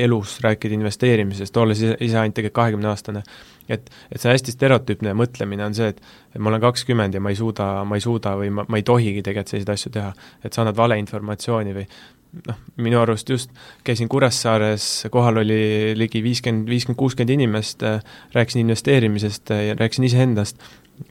[0.00, 3.22] elust, rääkida investeerimisest, olles ise, ise ainult tegelikult kahekümneaastane.
[3.68, 6.00] et, et see hästi stereotüüpne mõtlemine on see, et
[6.32, 8.86] et ma olen kakskümmend ja ma ei suuda, ma ei suuda või ma, ma ei
[8.86, 10.12] tohigi tegelikult selliseid asju teha.
[10.44, 11.86] et sa annad valeinformatsiooni või
[12.48, 13.52] noh, minu arust just
[13.84, 17.84] käisin Kuressaares, kohal oli ligi viiskümmend, viiskümmend, kuuskümmend inimest,
[18.34, 20.62] rääkisin investeerimisest ja rääkisin iseendast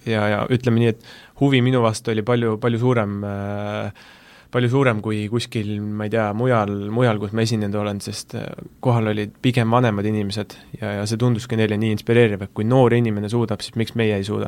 [0.06, 1.06] ja, ja ütleme nii, et
[1.42, 4.08] huvi minu vastu oli palju, palju suurem äh,
[4.52, 8.38] palju suurem kui kuskil, ma ei tea, mujal, mujal, kus ma esinenud olen, sest
[8.84, 12.96] kohal olid pigem vanemad inimesed ja, ja see tunduski neile nii inspireeriv, et kui noor
[12.96, 14.48] inimene suudab, siis miks meie ei suuda.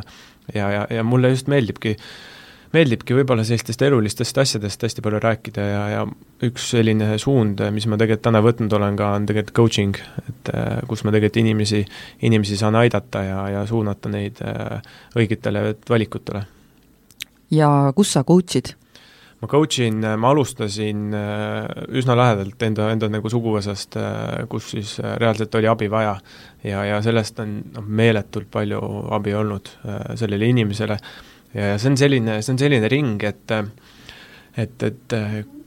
[0.53, 2.07] ja, ja, ja mulle just meeldibki äh,
[2.75, 6.03] meeldibki võib-olla sellistest elulistest asjadest hästi palju rääkida ja, ja
[6.45, 9.97] üks selline suund, mis ma tegelikult täna võtnud olen ka, on tegelikult coaching,
[10.29, 11.81] et äh, kus ma tegelikult inimesi,
[12.27, 14.79] inimesi saan aidata ja, ja suunata neid äh,
[15.17, 16.45] õigetele valikutele.
[17.51, 18.73] Ja kus sa coach'id?
[19.39, 23.95] ma coach in, ma alustasin äh, üsna lähedalt enda, enda nagu suguvõsast,
[24.51, 26.17] kus siis reaalselt oli abi vaja.
[26.63, 28.81] ja, ja sellest on noh, meeletult palju
[29.15, 29.71] abi olnud
[30.19, 30.99] sellele inimesele
[31.53, 33.55] ja, ja see on selline, see on selline ring, et
[34.59, 35.15] et, et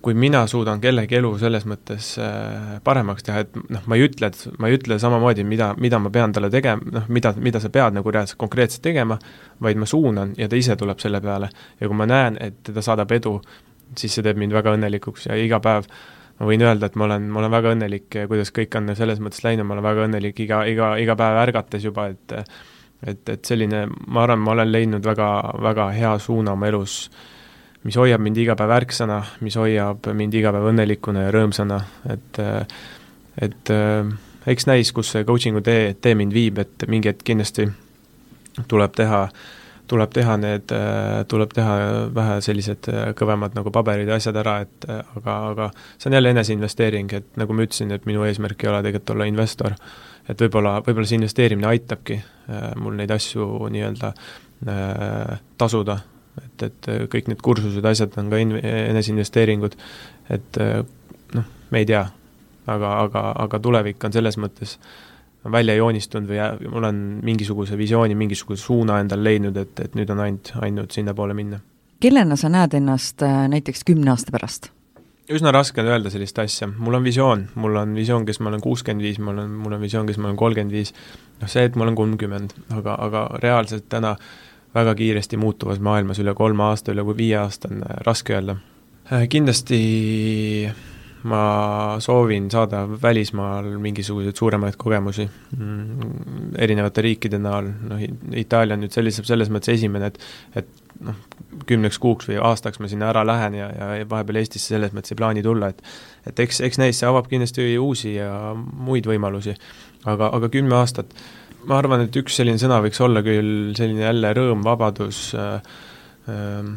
[0.02, 4.32] kui mina suudan kellegi elu selles mõttes äh, paremaks teha, et noh, ma ei ütle,
[4.32, 7.70] et ma ei ütle samamoodi, mida, mida ma pean talle tegema, noh, mida, mida sa
[7.72, 9.18] pead nagu reaalselt konkreetselt tegema,
[9.62, 11.52] vaid ma suunan ja ta ise tuleb selle peale.
[11.80, 13.38] ja kui ma näen, et teda saadab edu,
[13.98, 15.88] siis see teeb mind väga õnnelikuks ja iga päev
[16.40, 19.44] ma võin öelda, et ma olen, ma olen väga õnnelik, kuidas kõik on selles mõttes
[19.44, 22.38] läinud, ma olen väga õnnelik iga, iga, iga päev ärgates juba, et
[23.02, 25.28] et, et selline, ma arvan, ma olen leidnud väga,
[25.62, 26.96] väga hea suuna oma elus,
[27.84, 31.80] mis hoiab mind iga päev ärksana, mis hoiab mind iga päev õnnelikuna ja rõõmsana,
[32.12, 32.42] et
[33.42, 33.70] et
[34.46, 37.66] eks näis, kus see coaching'u tee, tee mind viib, et mingi hetk kindlasti
[38.68, 39.22] tuleb teha,
[39.90, 40.72] tuleb teha need,
[41.28, 41.74] tuleb teha
[42.14, 47.12] vähe sellised kõvemad nagu paberid ja asjad ära, et aga, aga see on jälle eneseinvesteering,
[47.18, 49.76] et nagu ma ütlesin, et minu eesmärk ei ole tegelikult olla investor.
[50.28, 55.98] Et võib-olla, võib-olla see investeerimine aitabki äh, mul neid asju nii-öelda äh, tasuda,
[56.40, 59.76] et, et kõik need kursused, asjad on ka in-, eneseinvesteeringud,
[60.32, 60.82] et äh,
[61.36, 62.04] noh, me ei tea,
[62.66, 64.78] aga, aga, aga tulevik on selles mõttes
[65.52, 70.22] välja joonistunud või mul on mingisuguse visiooni, mingisuguse suuna endal leidnud, et, et nüüd on
[70.22, 71.58] ainult, ainult sinnapoole minna.
[72.02, 74.70] kellena sa näed ennast näiteks kümne aasta pärast?
[75.32, 78.62] üsna raske on öelda sellist asja, mul on visioon, mul on visioon, kes ma olen
[78.62, 80.92] kuuskümmend viis, mul on, mul on visioon, kes ma olen kolmkümmend viis,
[81.40, 84.16] noh see, et ma olen kolmkümmend, aga, aga reaalselt täna
[84.74, 88.56] väga kiiresti muutuvas maailmas üle kolme aasta, üle viie aasta on äh, raske öelda.
[89.12, 89.82] Äh, kindlasti
[91.22, 98.00] ma soovin saada välismaal mingisuguseid suuremaid kogemusi mm, erinevate riikide näol, noh
[98.38, 100.18] Itaalia on nüüd sellises, selles mõttes esimene, et
[100.58, 100.72] et
[101.06, 101.18] noh,
[101.68, 105.20] kümneks kuuks või aastaks ma sinna ära lähen ja, ja vahepeal Eestisse selles mõttes ei
[105.20, 105.82] plaani tulla, et
[106.26, 109.54] et eks, eks neis see avab kindlasti uusi ja muid võimalusi,
[110.04, 111.14] aga, aga kümme aastat,
[111.68, 115.74] ma arvan, et üks selline sõna võiks olla küll selline jälle rõõm, vabadus äh,,
[116.32, 116.72] äh,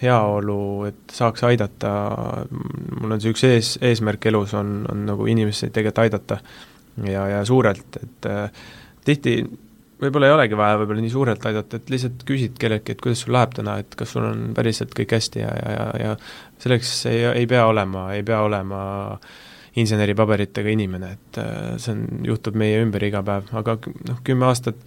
[0.00, 1.90] heaolu, et saaks aidata,
[2.50, 6.38] mul on see üks ees, eesmärk elus, on, on nagu inimesi tegelikult aidata
[7.04, 8.62] ja, ja suurelt, et äh,
[9.04, 9.42] tihti
[10.00, 13.34] võib-olla ei olegi vaja võib-olla nii suurelt aidata, et lihtsalt küsid kelleltki, et kuidas sul
[13.36, 16.16] läheb täna, et kas sul on päriselt kõik hästi ja, ja, ja,
[16.62, 18.82] selleks ei, ei pea olema, ei pea olema
[19.78, 23.76] inseneripaberitega inimene, et äh, see on, juhtub meie ümber iga päev, aga
[24.08, 24.78] noh, kümme aastat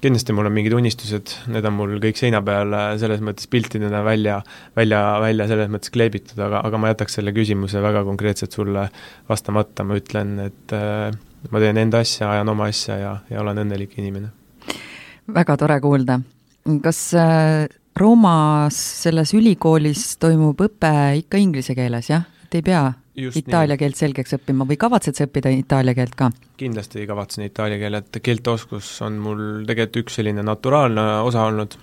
[0.00, 4.04] kindlasti mul on mingid unistused, need on mul kõik seina peal äh, selles mõttes piltidena
[4.06, 4.38] välja,
[4.78, 8.86] välja, välja selles mõttes kleebitud, aga, aga ma jätaks selle küsimuse väga konkreetselt sulle
[9.28, 11.10] vastamata, ma ütlen, et äh,
[11.50, 14.32] ma teen enda asja, ajan oma asja ja, ja olen õnnelik inimene
[15.30, 16.18] väga tore kuulda.
[16.82, 17.00] kas
[18.00, 22.26] Roomas selles ülikoolis toimub õpe ikka inglise keeles, jah?
[22.46, 22.88] et ei pea
[23.20, 23.82] Just itaalia nii.
[23.82, 26.30] keelt selgeks õppima või kavatsed sa õppida itaalia keelt ka?
[26.60, 31.76] kindlasti kavatsen itaalia keelet, keelteoskus on mul tegelikult üks selline naturaalne osa olnud,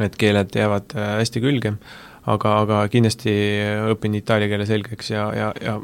[0.00, 1.74] et keeled jäävad äh, hästi külge,
[2.26, 3.34] aga, aga kindlasti
[3.94, 5.80] õpin itaalia keele selgeks ja, ja, ja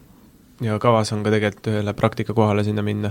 [0.65, 3.11] ja kavas on ka tegelikult ühele praktikakohale sinna minna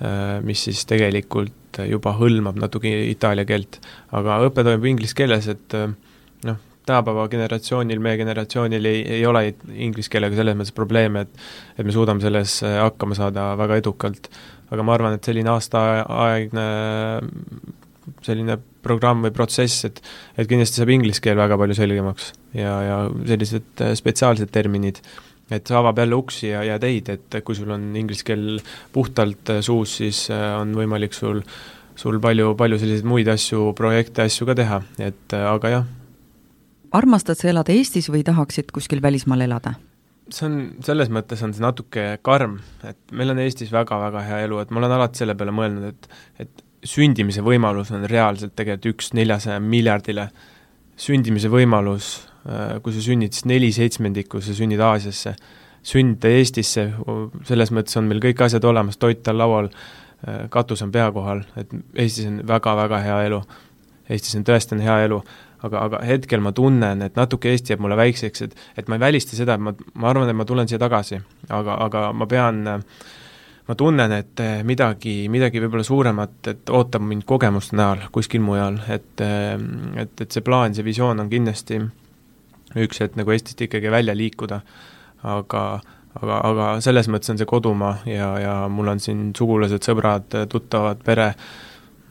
[0.00, 3.76] Äh, mis siis tegelikult juba hõlmab natuke itaalia keelt.
[4.16, 5.92] aga õpe toimub inglise keeles, et äh,
[6.88, 11.94] tänapäeva generatsioonil, meie generatsioonil ei, ei ole inglise keelega selles mõttes probleeme, et et me
[11.94, 14.30] suudame selles äh, hakkama saada väga edukalt.
[14.70, 16.66] aga ma arvan, et selline aastaaegne
[18.22, 19.98] selline programm või protsess, et
[20.36, 25.18] et kindlasti saab inglise keel väga palju selgemaks ja, ja sellised spetsiaalsed terminid äh,
[25.50, 28.60] et avab jälle uksi ja, ja teid, et kui sul on inglise keel
[28.94, 31.42] puhtalt äh, suus, siis äh, on võimalik sul,
[31.98, 35.88] sul palju, palju selliseid muid asju, projekte, asju ka teha, et äh, aga jah.
[36.92, 39.74] Armastad sa elada Eestis või tahaksid kuskil välismaal elada?
[40.30, 44.60] see on, selles mõttes on see natuke karm, et meil on Eestis väga-väga hea elu,
[44.62, 49.10] et ma olen alati selle peale mõelnud, et et sündimise võimalus on reaalselt tegelikult üks
[49.12, 50.30] neljasaja miljardile,
[50.96, 52.14] sündimise võimalus
[52.48, 55.34] Äh, kui sa sünnid siis neli seitsmendikku, sa sünnid Aasiasse,
[55.84, 56.86] sündida Eestisse,
[57.44, 59.68] selles mõttes on meil kõik asjad olemas, toit on laual,
[60.24, 63.42] äh, katus on pea kohal, et Eestis on väga-väga hea elu.
[64.08, 65.20] Eestis on tõesti on hea elu,
[65.66, 69.06] aga, aga hetkel ma tunnen, et natuke Eesti jääb mulle väikseks, et et ma ei
[69.06, 72.62] välista seda, et ma, ma arvan, et ma tulen siia tagasi, aga, aga ma pean
[73.70, 79.22] ma tunnen, et midagi, midagi võib-olla suuremat, et ootab mind kogemuste näol kuskil mujal, et
[79.22, 81.80] et, et see plaan, see visioon on kindlasti
[82.80, 84.60] üks hetk nagu Eestist ikkagi välja liikuda,
[85.26, 85.64] aga
[86.18, 91.02] aga, aga selles mõttes on see kodumaa ja, ja mul on siin sugulased, sõbrad, tuttavad,
[91.06, 91.32] pere,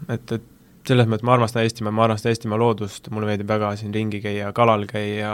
[0.07, 0.47] et, et
[0.89, 4.51] selles mõttes ma armastan Eestimaa, ma armastan Eestimaa loodust, mulle meeldib väga siin ringi käia,
[4.57, 5.33] kalal käia,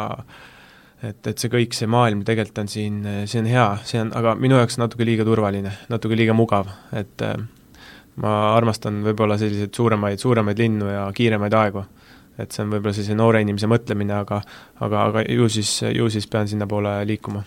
[1.02, 4.36] et, et see kõik, see maailm tegelikult on siin, see on hea, see on, aga
[4.40, 7.26] minu jaoks natuke liiga turvaline, natuke liiga mugav, et
[8.22, 11.86] ma armastan võib-olla selliseid suuremaid, suuremaid linnu ja kiiremaid aegu
[12.42, 14.42] et see on võib-olla sellise noore inimese mõtlemine, aga
[14.84, 17.44] aga, aga ju siis, ju siis pean sinnapoole liikuma.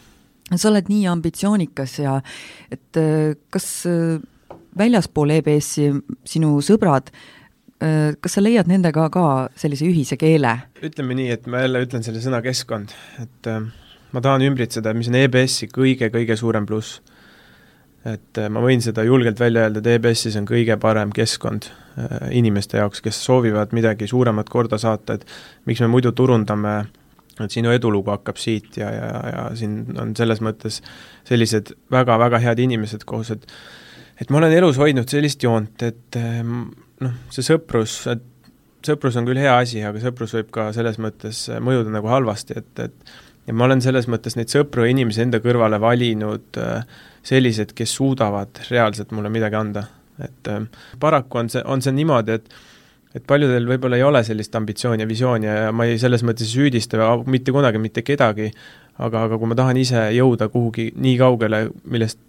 [0.54, 2.20] sa oled nii ambitsioonikas ja
[2.72, 4.16] et äh, kas äh,
[4.78, 5.90] väljaspool EBS-i
[6.24, 7.38] sinu sõbrad, äh,
[7.78, 9.24] kas sa leiad nendega ka
[9.54, 10.50] sellise ühise keele?
[10.82, 12.90] ütleme nii, et ma jälle ütlen selle sõna keskkond,
[13.22, 13.50] et
[14.12, 17.00] ma tahan ümbritseda, mis on EBS-i kõige-kõige suurem pluss.
[18.08, 22.30] Et äh, ma võin seda julgelt välja öelda, et EBS-is on kõige parem keskkond äh,
[22.38, 25.26] inimeste jaoks, kes soovivad midagi suuremat korda saata, et
[25.68, 26.76] miks me muidu turundame,
[27.42, 30.80] et sinu edulugu hakkab siit ja, ja, ja siin on selles mõttes
[31.28, 33.50] sellised väga-väga head inimesed koos, et
[34.18, 36.38] et ma olen elus hoidnud sellist joont, et äh,
[37.04, 38.24] noh, see sõprus, et
[38.86, 42.84] sõprus on küll hea asi, aga sõprus võib ka selles mõttes mõjuda nagu halvasti, et,
[42.86, 43.12] et
[43.48, 46.82] ja ma olen selles mõttes neid sõpru ja inimesi enda kõrvale valinud äh,
[47.26, 49.86] sellised, kes suudavad reaalselt mulle midagi anda.
[50.18, 50.64] et äh,
[51.00, 52.58] paraku on see, on see niimoodi, et
[53.16, 56.52] et paljudel võib-olla ei ole sellist ambitsiooni ja visiooni ja ma ei, selles mõttes ei
[56.52, 58.50] süüdista mitte kunagi mitte kedagi,
[58.98, 62.20] aga, aga kui ma tahan ise jõuda kuhugi nii kaugele, millest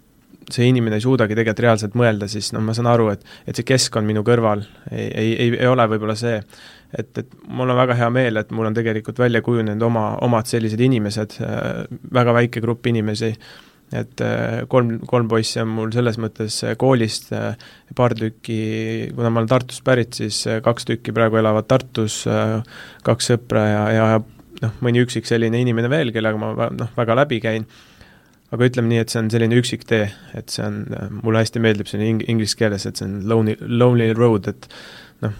[0.54, 3.66] see inimene ei suudagi tegelikult reaalselt mõelda, siis noh, ma saan aru, et et see
[3.68, 6.40] keskkond minu kõrval ei, ei, ei, ei ole võib-olla see,
[6.96, 10.48] et, et mul on väga hea meel, et mul on tegelikult välja kujunenud oma, omad
[10.50, 11.36] sellised inimesed,
[12.14, 13.30] väga väike grupp inimesi,
[13.96, 14.22] et
[14.70, 17.32] kolm, kolm poissi on mul selles mõttes koolist,
[17.98, 18.60] paar tükki,
[19.16, 22.22] kuna ma olen Tartust pärit, siis kaks tükki praegu elavad Tartus,
[23.06, 24.10] kaks sõpra ja, ja
[24.64, 27.66] noh, mõni üksik selline inimene veel, kellega ma noh, väga läbi käin,
[28.50, 30.82] aga ütleme nii, et see on selline üksik tee, et see on,
[31.22, 34.68] mulle hästi meeldib see ing-, inglise keeles, et see on lonely, lonely road, et
[35.24, 35.34] noh,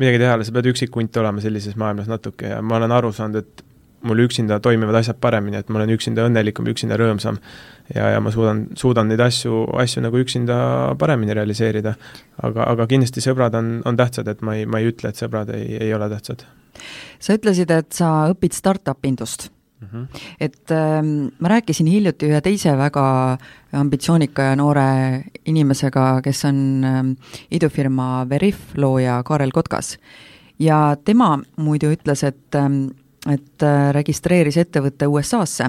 [0.00, 2.94] midagi teha ei ole, sa pead üksik hunt olema sellises maailmas natuke ja ma olen
[2.94, 3.68] aru saanud, et
[4.02, 7.38] mul üksinda toimivad asjad paremini, et ma olen üksinda õnnelikum, üksinda rõõmsam.
[7.94, 10.56] ja, ja ma suudan, suudan neid asju, asju nagu üksinda
[10.98, 11.94] paremini realiseerida.
[12.42, 15.54] aga, aga kindlasti sõbrad on, on tähtsad, et ma ei, ma ei ütle, et sõbrad
[15.54, 16.44] ei, ei ole tähtsad
[17.22, 19.50] sa ütlesid, et sa õpid startup indust
[19.82, 19.88] mm.
[19.92, 20.22] -hmm.
[20.40, 21.02] et äh,
[21.38, 23.38] ma rääkisin hiljuti ühe teise väga
[23.72, 27.04] ambitsioonika ja noore inimesega, kes on äh,
[27.50, 29.98] idufirma Veriff looja Kaarel Kotkas.
[30.58, 32.70] ja tema muidu ütles, et äh,
[33.30, 33.64] et
[33.94, 35.68] registreeris ettevõtte USA-sse,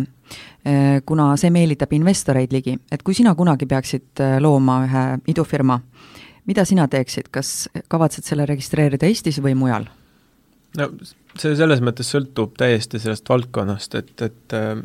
[0.66, 2.78] äh, kuna see meelitab investoreid ligi.
[2.92, 5.80] et kui sina kunagi peaksid äh, looma ühe idufirma,
[6.46, 9.86] mida sina teeksid, kas kavatsed selle registreerida Eestis või mujal?
[10.80, 10.90] No
[11.40, 14.76] see selles mõttes sõltub täiesti sellest valdkonnast, et, et äh,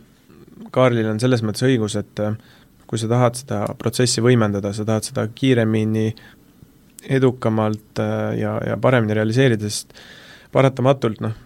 [0.75, 2.37] Kaarlil on selles mõttes õigus, et äh,
[2.89, 6.09] kui sa tahad seda protsessi võimendada, sa tahad seda kiiremini,
[7.19, 9.95] edukamalt äh, ja, ja paremini realiseerida, sest
[10.53, 11.37] paratamatult noh,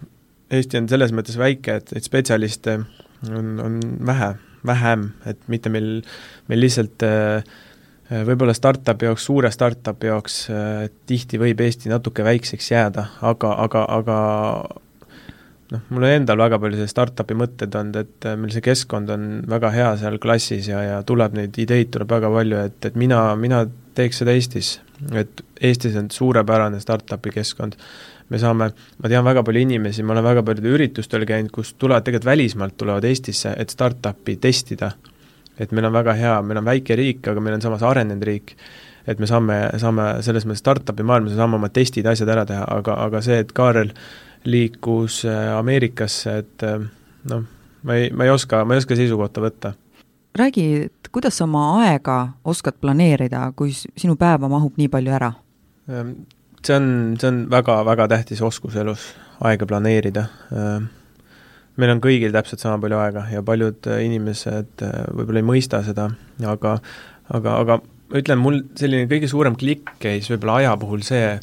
[0.53, 2.75] Eesti on selles mõttes väike, et, et spetsialiste
[3.31, 4.35] on, on vähe,
[4.69, 6.03] vähem, et mitte meil,
[6.53, 7.41] meil lihtsalt äh,
[8.27, 13.85] võib-olla startup'i jaoks, suure startup'i jaoks äh, tihti võib Eesti natuke väikseks jääda, aga, aga,
[13.99, 14.17] aga
[15.73, 19.13] noh, mul on endal väga palju selliseid startup'i mõtteid olnud, et äh, meil see keskkond
[19.15, 22.99] on väga hea seal klassis ja, ja tuleb neid ideid tuleb väga palju, et, et
[23.01, 23.65] mina, mina
[23.97, 24.75] teeks seda Eestis.
[25.19, 27.79] et Eestis on suurepärane startup'i keskkond,
[28.33, 32.05] me saame, ma tean väga palju inimesi, ma olen väga paljudel üritustel käinud, kus tulevad
[32.07, 34.93] tegelikult välismaalt, tulevad Eestisse, et startup'i testida
[35.61, 38.55] et meil on väga hea, meil on väike riik, aga meil on samas arenenud riik,
[39.07, 42.97] et me saame, saame selles mõttes startup'i maailmas, saame oma testid, asjad ära teha, aga,
[43.07, 43.93] aga see, et Kaarel
[44.49, 46.85] liikus äh, Ameerikasse, et äh,
[47.31, 47.47] noh,
[47.87, 49.75] ma ei, ma ei oska, ma ei oska seisukohta võtta.
[50.39, 55.33] räägi, et kuidas sa oma aega oskad planeerida, kui sinu päeva mahub nii palju ära?
[55.91, 56.15] Ähm,
[56.65, 56.89] see on,
[57.21, 59.13] see on väga-väga tähtis oskus elus,
[59.45, 60.91] aega planeerida ähm,
[61.83, 65.83] meil on kõigil täpselt sama palju aega ja paljud äh, inimesed äh, võib-olla ei mõista
[65.87, 66.09] seda,
[66.47, 66.79] aga
[67.33, 71.37] aga, aga ma ütlen, mul selline kõige suurem klikk käis võib-olla aja puhul see,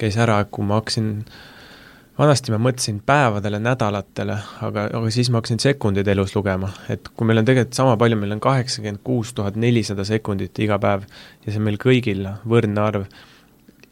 [0.00, 1.10] käis ära, kui ma hakkasin,
[2.18, 4.38] vanasti ma mõtlesin päevadele, nädalatele,
[4.68, 8.20] aga, aga siis ma hakkasin sekundeid elus lugema, et kui meil on tegelikult sama palju,
[8.20, 11.06] meil on kaheksakümmend kuus tuhat nelisada sekundit iga päev
[11.44, 13.06] ja see on meil kõigil võrdne arv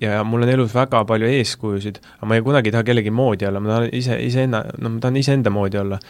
[0.00, 3.48] ja mul on elus väga palju eeskujusid, aga ma ei kunagi ei taha kellegi moodi
[3.48, 6.00] olla, ma tahan ise, iseenna, no ma tahan iseenda moodi olla.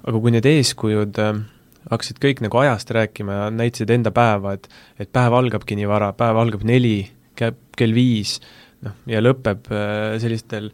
[0.00, 1.42] aga kui need eeskujud äh,
[1.90, 4.68] hakkasid kõik nagu ajast rääkima ja näitasid enda päeva, et
[5.00, 8.38] et päev algabki nii vara, päev algab neli, käib kell viis,
[8.84, 10.70] noh, ja lõpeb äh, sellistel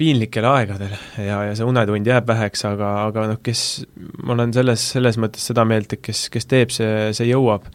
[0.00, 3.84] piinlikel aegadel ja, ja see unetund jääb väheks, aga, aga noh, kes,
[4.22, 7.66] ma olen selles, selles mõttes seda meelt, et kes, kes teeb, see, see jõuab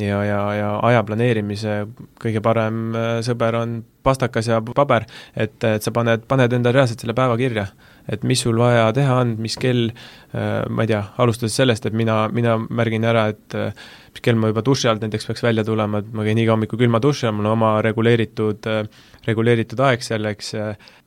[0.00, 1.84] ja, ja, ja aja planeerimise
[2.22, 7.00] kõige parem äh, sõber on pastakas ja paber, et, et sa paned, paned endale reaalselt
[7.00, 7.68] selle päeva kirja.
[8.04, 9.86] et mis sul vaja teha on, mis kell,
[10.36, 13.70] äh, ma ei tea, alustades sellest, et mina, mina märgin ära, et äh,
[14.12, 16.82] mis kell ma juba duši alt näiteks peaks välja tulema, et ma käin iga hommikul
[16.82, 18.68] külma duši all, mul on oma reguleeritud,
[19.24, 20.52] reguleeritud aeg selleks,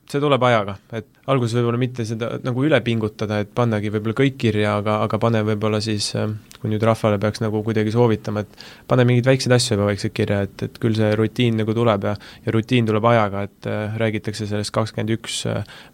[0.08, 4.38] see tuleb ajaga, et alguses võib-olla mitte seda nagu üle pingutada, et pannagi võib-olla kõik
[4.40, 6.10] kirja, aga, aga pane võib-olla siis,
[6.58, 10.40] kui nüüd rahvale peaks nagu kuidagi soovitama, et pane mingeid väikseid asju juba vaikselt kirja,
[10.48, 14.46] et, et küll see rutiin nagu tuleb ja ja rutiin tuleb ajaga, et äh, räägitakse
[14.46, 15.42] sellest kakskümmend üks,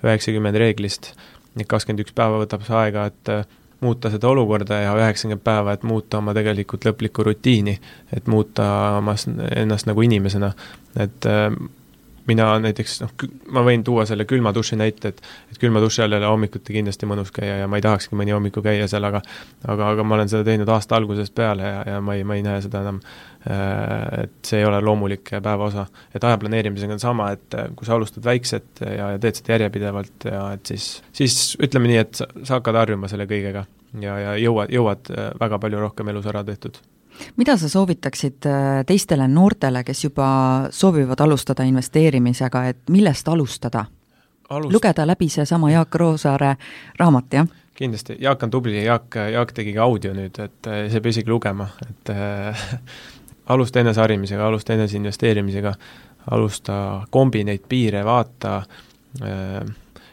[0.04, 1.12] üheksakümmend reeglist,
[1.58, 3.46] et kakskümmend üks päeva võtab see aega, et äh,
[3.84, 7.74] muuta seda olukorda ja üheksakümmend päeva, et muuta oma tegelikult lõplikku rutiini,
[8.14, 8.68] et muuta
[9.00, 9.16] oma,
[9.56, 10.52] ennast nagu inimesena,
[11.02, 11.50] et äh,
[12.28, 13.12] mina näiteks noh,
[13.52, 15.20] ma võin tuua selle külma duši näite, et
[15.52, 18.34] et külma duši all ei ole hommikuti kindlasti mõnus käia ja ma ei tahakski mõni
[18.34, 19.20] hommiku käia seal, aga
[19.66, 22.44] aga, aga ma olen seda teinud aasta algusest peale ja, ja ma ei, ma ei
[22.46, 25.86] näe seda enam äh, et see ei ole loomulik päeva osa.
[26.14, 29.58] et aja planeerimisega on sama, et äh, kui sa alustad väikselt ja, ja teed seda
[29.58, 33.66] järjepidevalt ja et siis, siis ütleme nii, et sa, sa hakkad harjuma selle kõigega
[34.00, 36.80] ja, ja jõuad, jõuad äh, väga palju rohkem elus ära tehtud
[37.36, 40.28] mida sa soovitaksid äh, teistele noortele, kes juba
[40.70, 43.84] soovivad alustada investeerimisega, et millest alustada
[44.48, 44.72] Alust...?
[44.72, 46.56] lugeda läbi seesama Jaak Roosaare
[46.98, 47.46] raamat, jah?
[47.74, 51.14] kindlasti, Jaak on tubli, Jaak, Jaak tegi ka audio nüüd, et äh, see ei pea
[51.16, 52.66] isegi lugema, et äh,
[53.54, 55.74] alusta eneseharimisega, alusta eneseinvesteerimisega,
[56.30, 56.76] alusta
[57.10, 58.60] kombi neid piire, vaata
[59.22, 59.64] äh,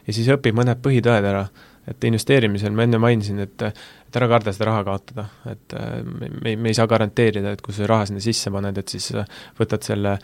[0.07, 1.45] ja siis õpi mõned põhitõed ära,
[1.87, 6.55] et investeerimisel ma enne mainisin, et et ära karda seda raha kaotada, et äh, me,
[6.55, 9.11] me ei saa garanteerida, et kui sa raha sinna sisse paned, et siis
[9.59, 10.17] võtad selle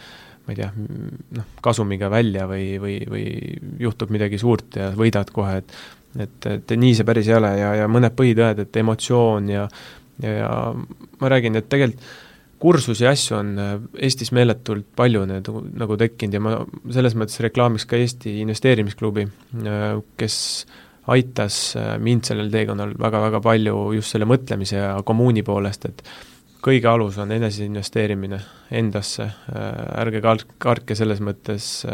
[0.47, 0.70] ma ei tea,
[1.38, 3.26] noh, kasumiga välja või, või, või
[3.84, 5.80] juhtub midagi suurt ja võidad kohe, et
[6.18, 9.68] et, et nii see päris ei ole ja, ja mõned põhitõed, et emotsioon ja
[10.24, 10.51] ja, ja
[11.22, 12.08] ma räägin, et tegelikult
[12.58, 13.74] kursusi ja asju on äh,
[14.08, 16.55] Eestis meeletult palju need nagu tekkinud ja ma
[16.93, 19.28] selles mõttes reklaamiks ka Eesti Investeerimisklubi,
[19.62, 19.86] äh,
[20.18, 20.39] kes
[21.14, 26.03] aitas äh, mind sellel teekonnal väga-väga palju just selle mõtlemise ja kommuuni poolest, et
[26.68, 28.39] kõige alus on eneseinvesteerimine
[28.76, 29.28] endasse,
[30.01, 31.86] ärge kart-, kartke selles mõttes,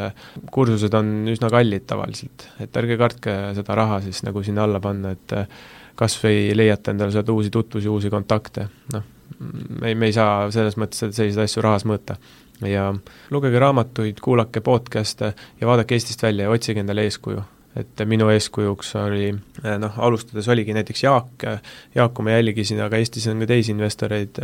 [0.56, 5.12] kursused on üsna kallid tavaliselt, et ärge kartke seda raha siis nagu sinna alla panna,
[5.14, 5.36] et
[6.00, 9.06] kas või leiate endale sealt uusi tutvusi, uusi kontakte, noh,
[9.82, 12.18] me ei, me ei saa selles mõttes selliseid asju rahas mõõta.
[12.64, 12.94] ja
[13.30, 17.44] lugege raamatuid, kuulake podcast'e ja vaadake Eestist välja ja otsige endale eeskuju
[17.80, 19.32] et minu eeskujuks oli
[19.82, 21.46] noh, alustades oligi näiteks Jaak,
[21.96, 24.42] Jaaku ma jälgisin, aga Eestis on ka teisi investoreid,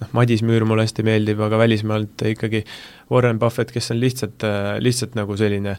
[0.00, 2.64] noh, Madis Müür mulle hästi meeldib, aga välismaalt ikkagi
[3.10, 4.46] Warren Buffett, kes on lihtsalt,
[4.80, 5.76] lihtsalt nagu selline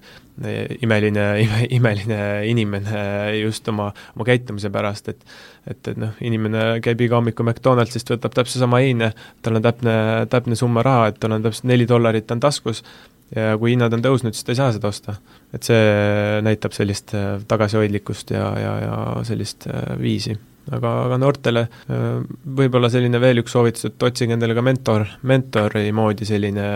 [0.81, 3.01] imeline, ime, imeline inimene
[3.39, 5.25] just oma, oma käitumise pärast, et
[5.69, 9.11] et, et noh, inimene käib iga hommiku McDonaldsist, võtab täpselt sama heine,
[9.45, 9.93] tal on täpne,
[10.31, 12.81] täpne summa raha, et tal on täpselt neli dollarit on taskus,
[13.35, 15.15] ja kui hinnad on tõusnud, siis ta ei saa seda osta.
[15.53, 15.81] et see
[16.43, 18.95] näitab sellist äh, tagasihoidlikkust ja, ja, ja
[19.27, 20.37] sellist äh, viisi.
[20.71, 22.03] aga, aga noortele äh,
[22.59, 26.67] võib-olla selline veel üks soovitus, et otsige endale ka mentor, mentori moodi selline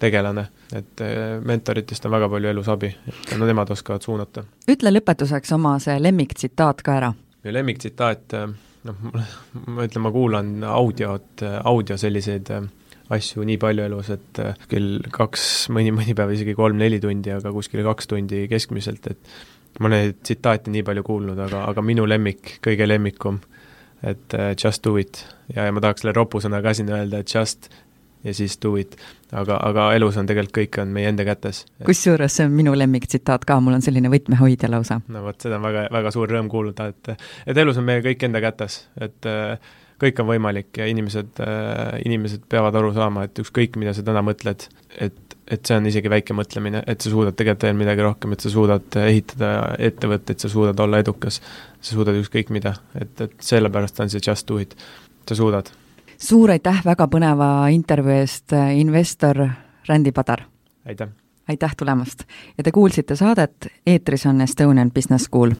[0.00, 1.02] tegelane, et
[1.46, 4.44] mentoritest on väga palju elus abi, et no nemad oskavad suunata.
[4.68, 7.12] ütle lõpetuseks oma see lemmiktsitaat ka ära.
[7.44, 8.38] minu lemmiktsitaat,
[8.84, 9.04] noh,
[9.74, 12.66] ma ütlen, ma kuulan audiot, audio selliseid äh,
[13.12, 17.52] asju nii palju elus, et äh, küll kaks, mõni, mõni päev isegi kolm-neli tundi, aga
[17.52, 22.58] kuskil kaks tundi keskmiselt, et ma neid tsitaate nii palju kuulnud, aga, aga minu lemmik,
[22.64, 23.40] kõige lemmikum,
[24.04, 25.24] et uh, just do it.
[25.54, 27.68] ja, ja ma tahaks selle ropusõna ka siin öelda, et just
[28.24, 28.96] ja siis do it.
[29.32, 31.64] aga, aga elus on tegelikult kõik on meie enda kätes.
[31.84, 35.00] kusjuures see on minu lemmiktsitaat ka, mul on selline võtmehoidja lausa.
[35.08, 37.14] no vot, seda on väga, väga suur rõõm kuulda, et
[37.46, 39.58] et elus on meie kõik enda kätes, et uh,
[40.02, 44.22] kõik on võimalik ja inimesed, äh, inimesed peavad aru saama, et ükskõik, mida sa täna
[44.26, 44.66] mõtled,
[45.00, 48.44] et, et see on isegi väike mõtlemine, et sa suudad tegelikult veel midagi rohkem, et
[48.44, 51.40] sa suudad ehitada ettevõtteid, sa suudad olla edukas,
[51.80, 54.76] sa suudad ükskõik mida, et, et sellepärast on see just do it,
[55.28, 55.70] sa suudad.
[56.18, 59.46] suur aitäh väga põneva intervjuu eest, investor
[59.88, 60.46] Rändi Padar!
[60.86, 61.08] aitäh!
[61.48, 62.24] aitäh tulemast!
[62.58, 65.52] ja te kuulsite saadet Eetris on Estonian Business School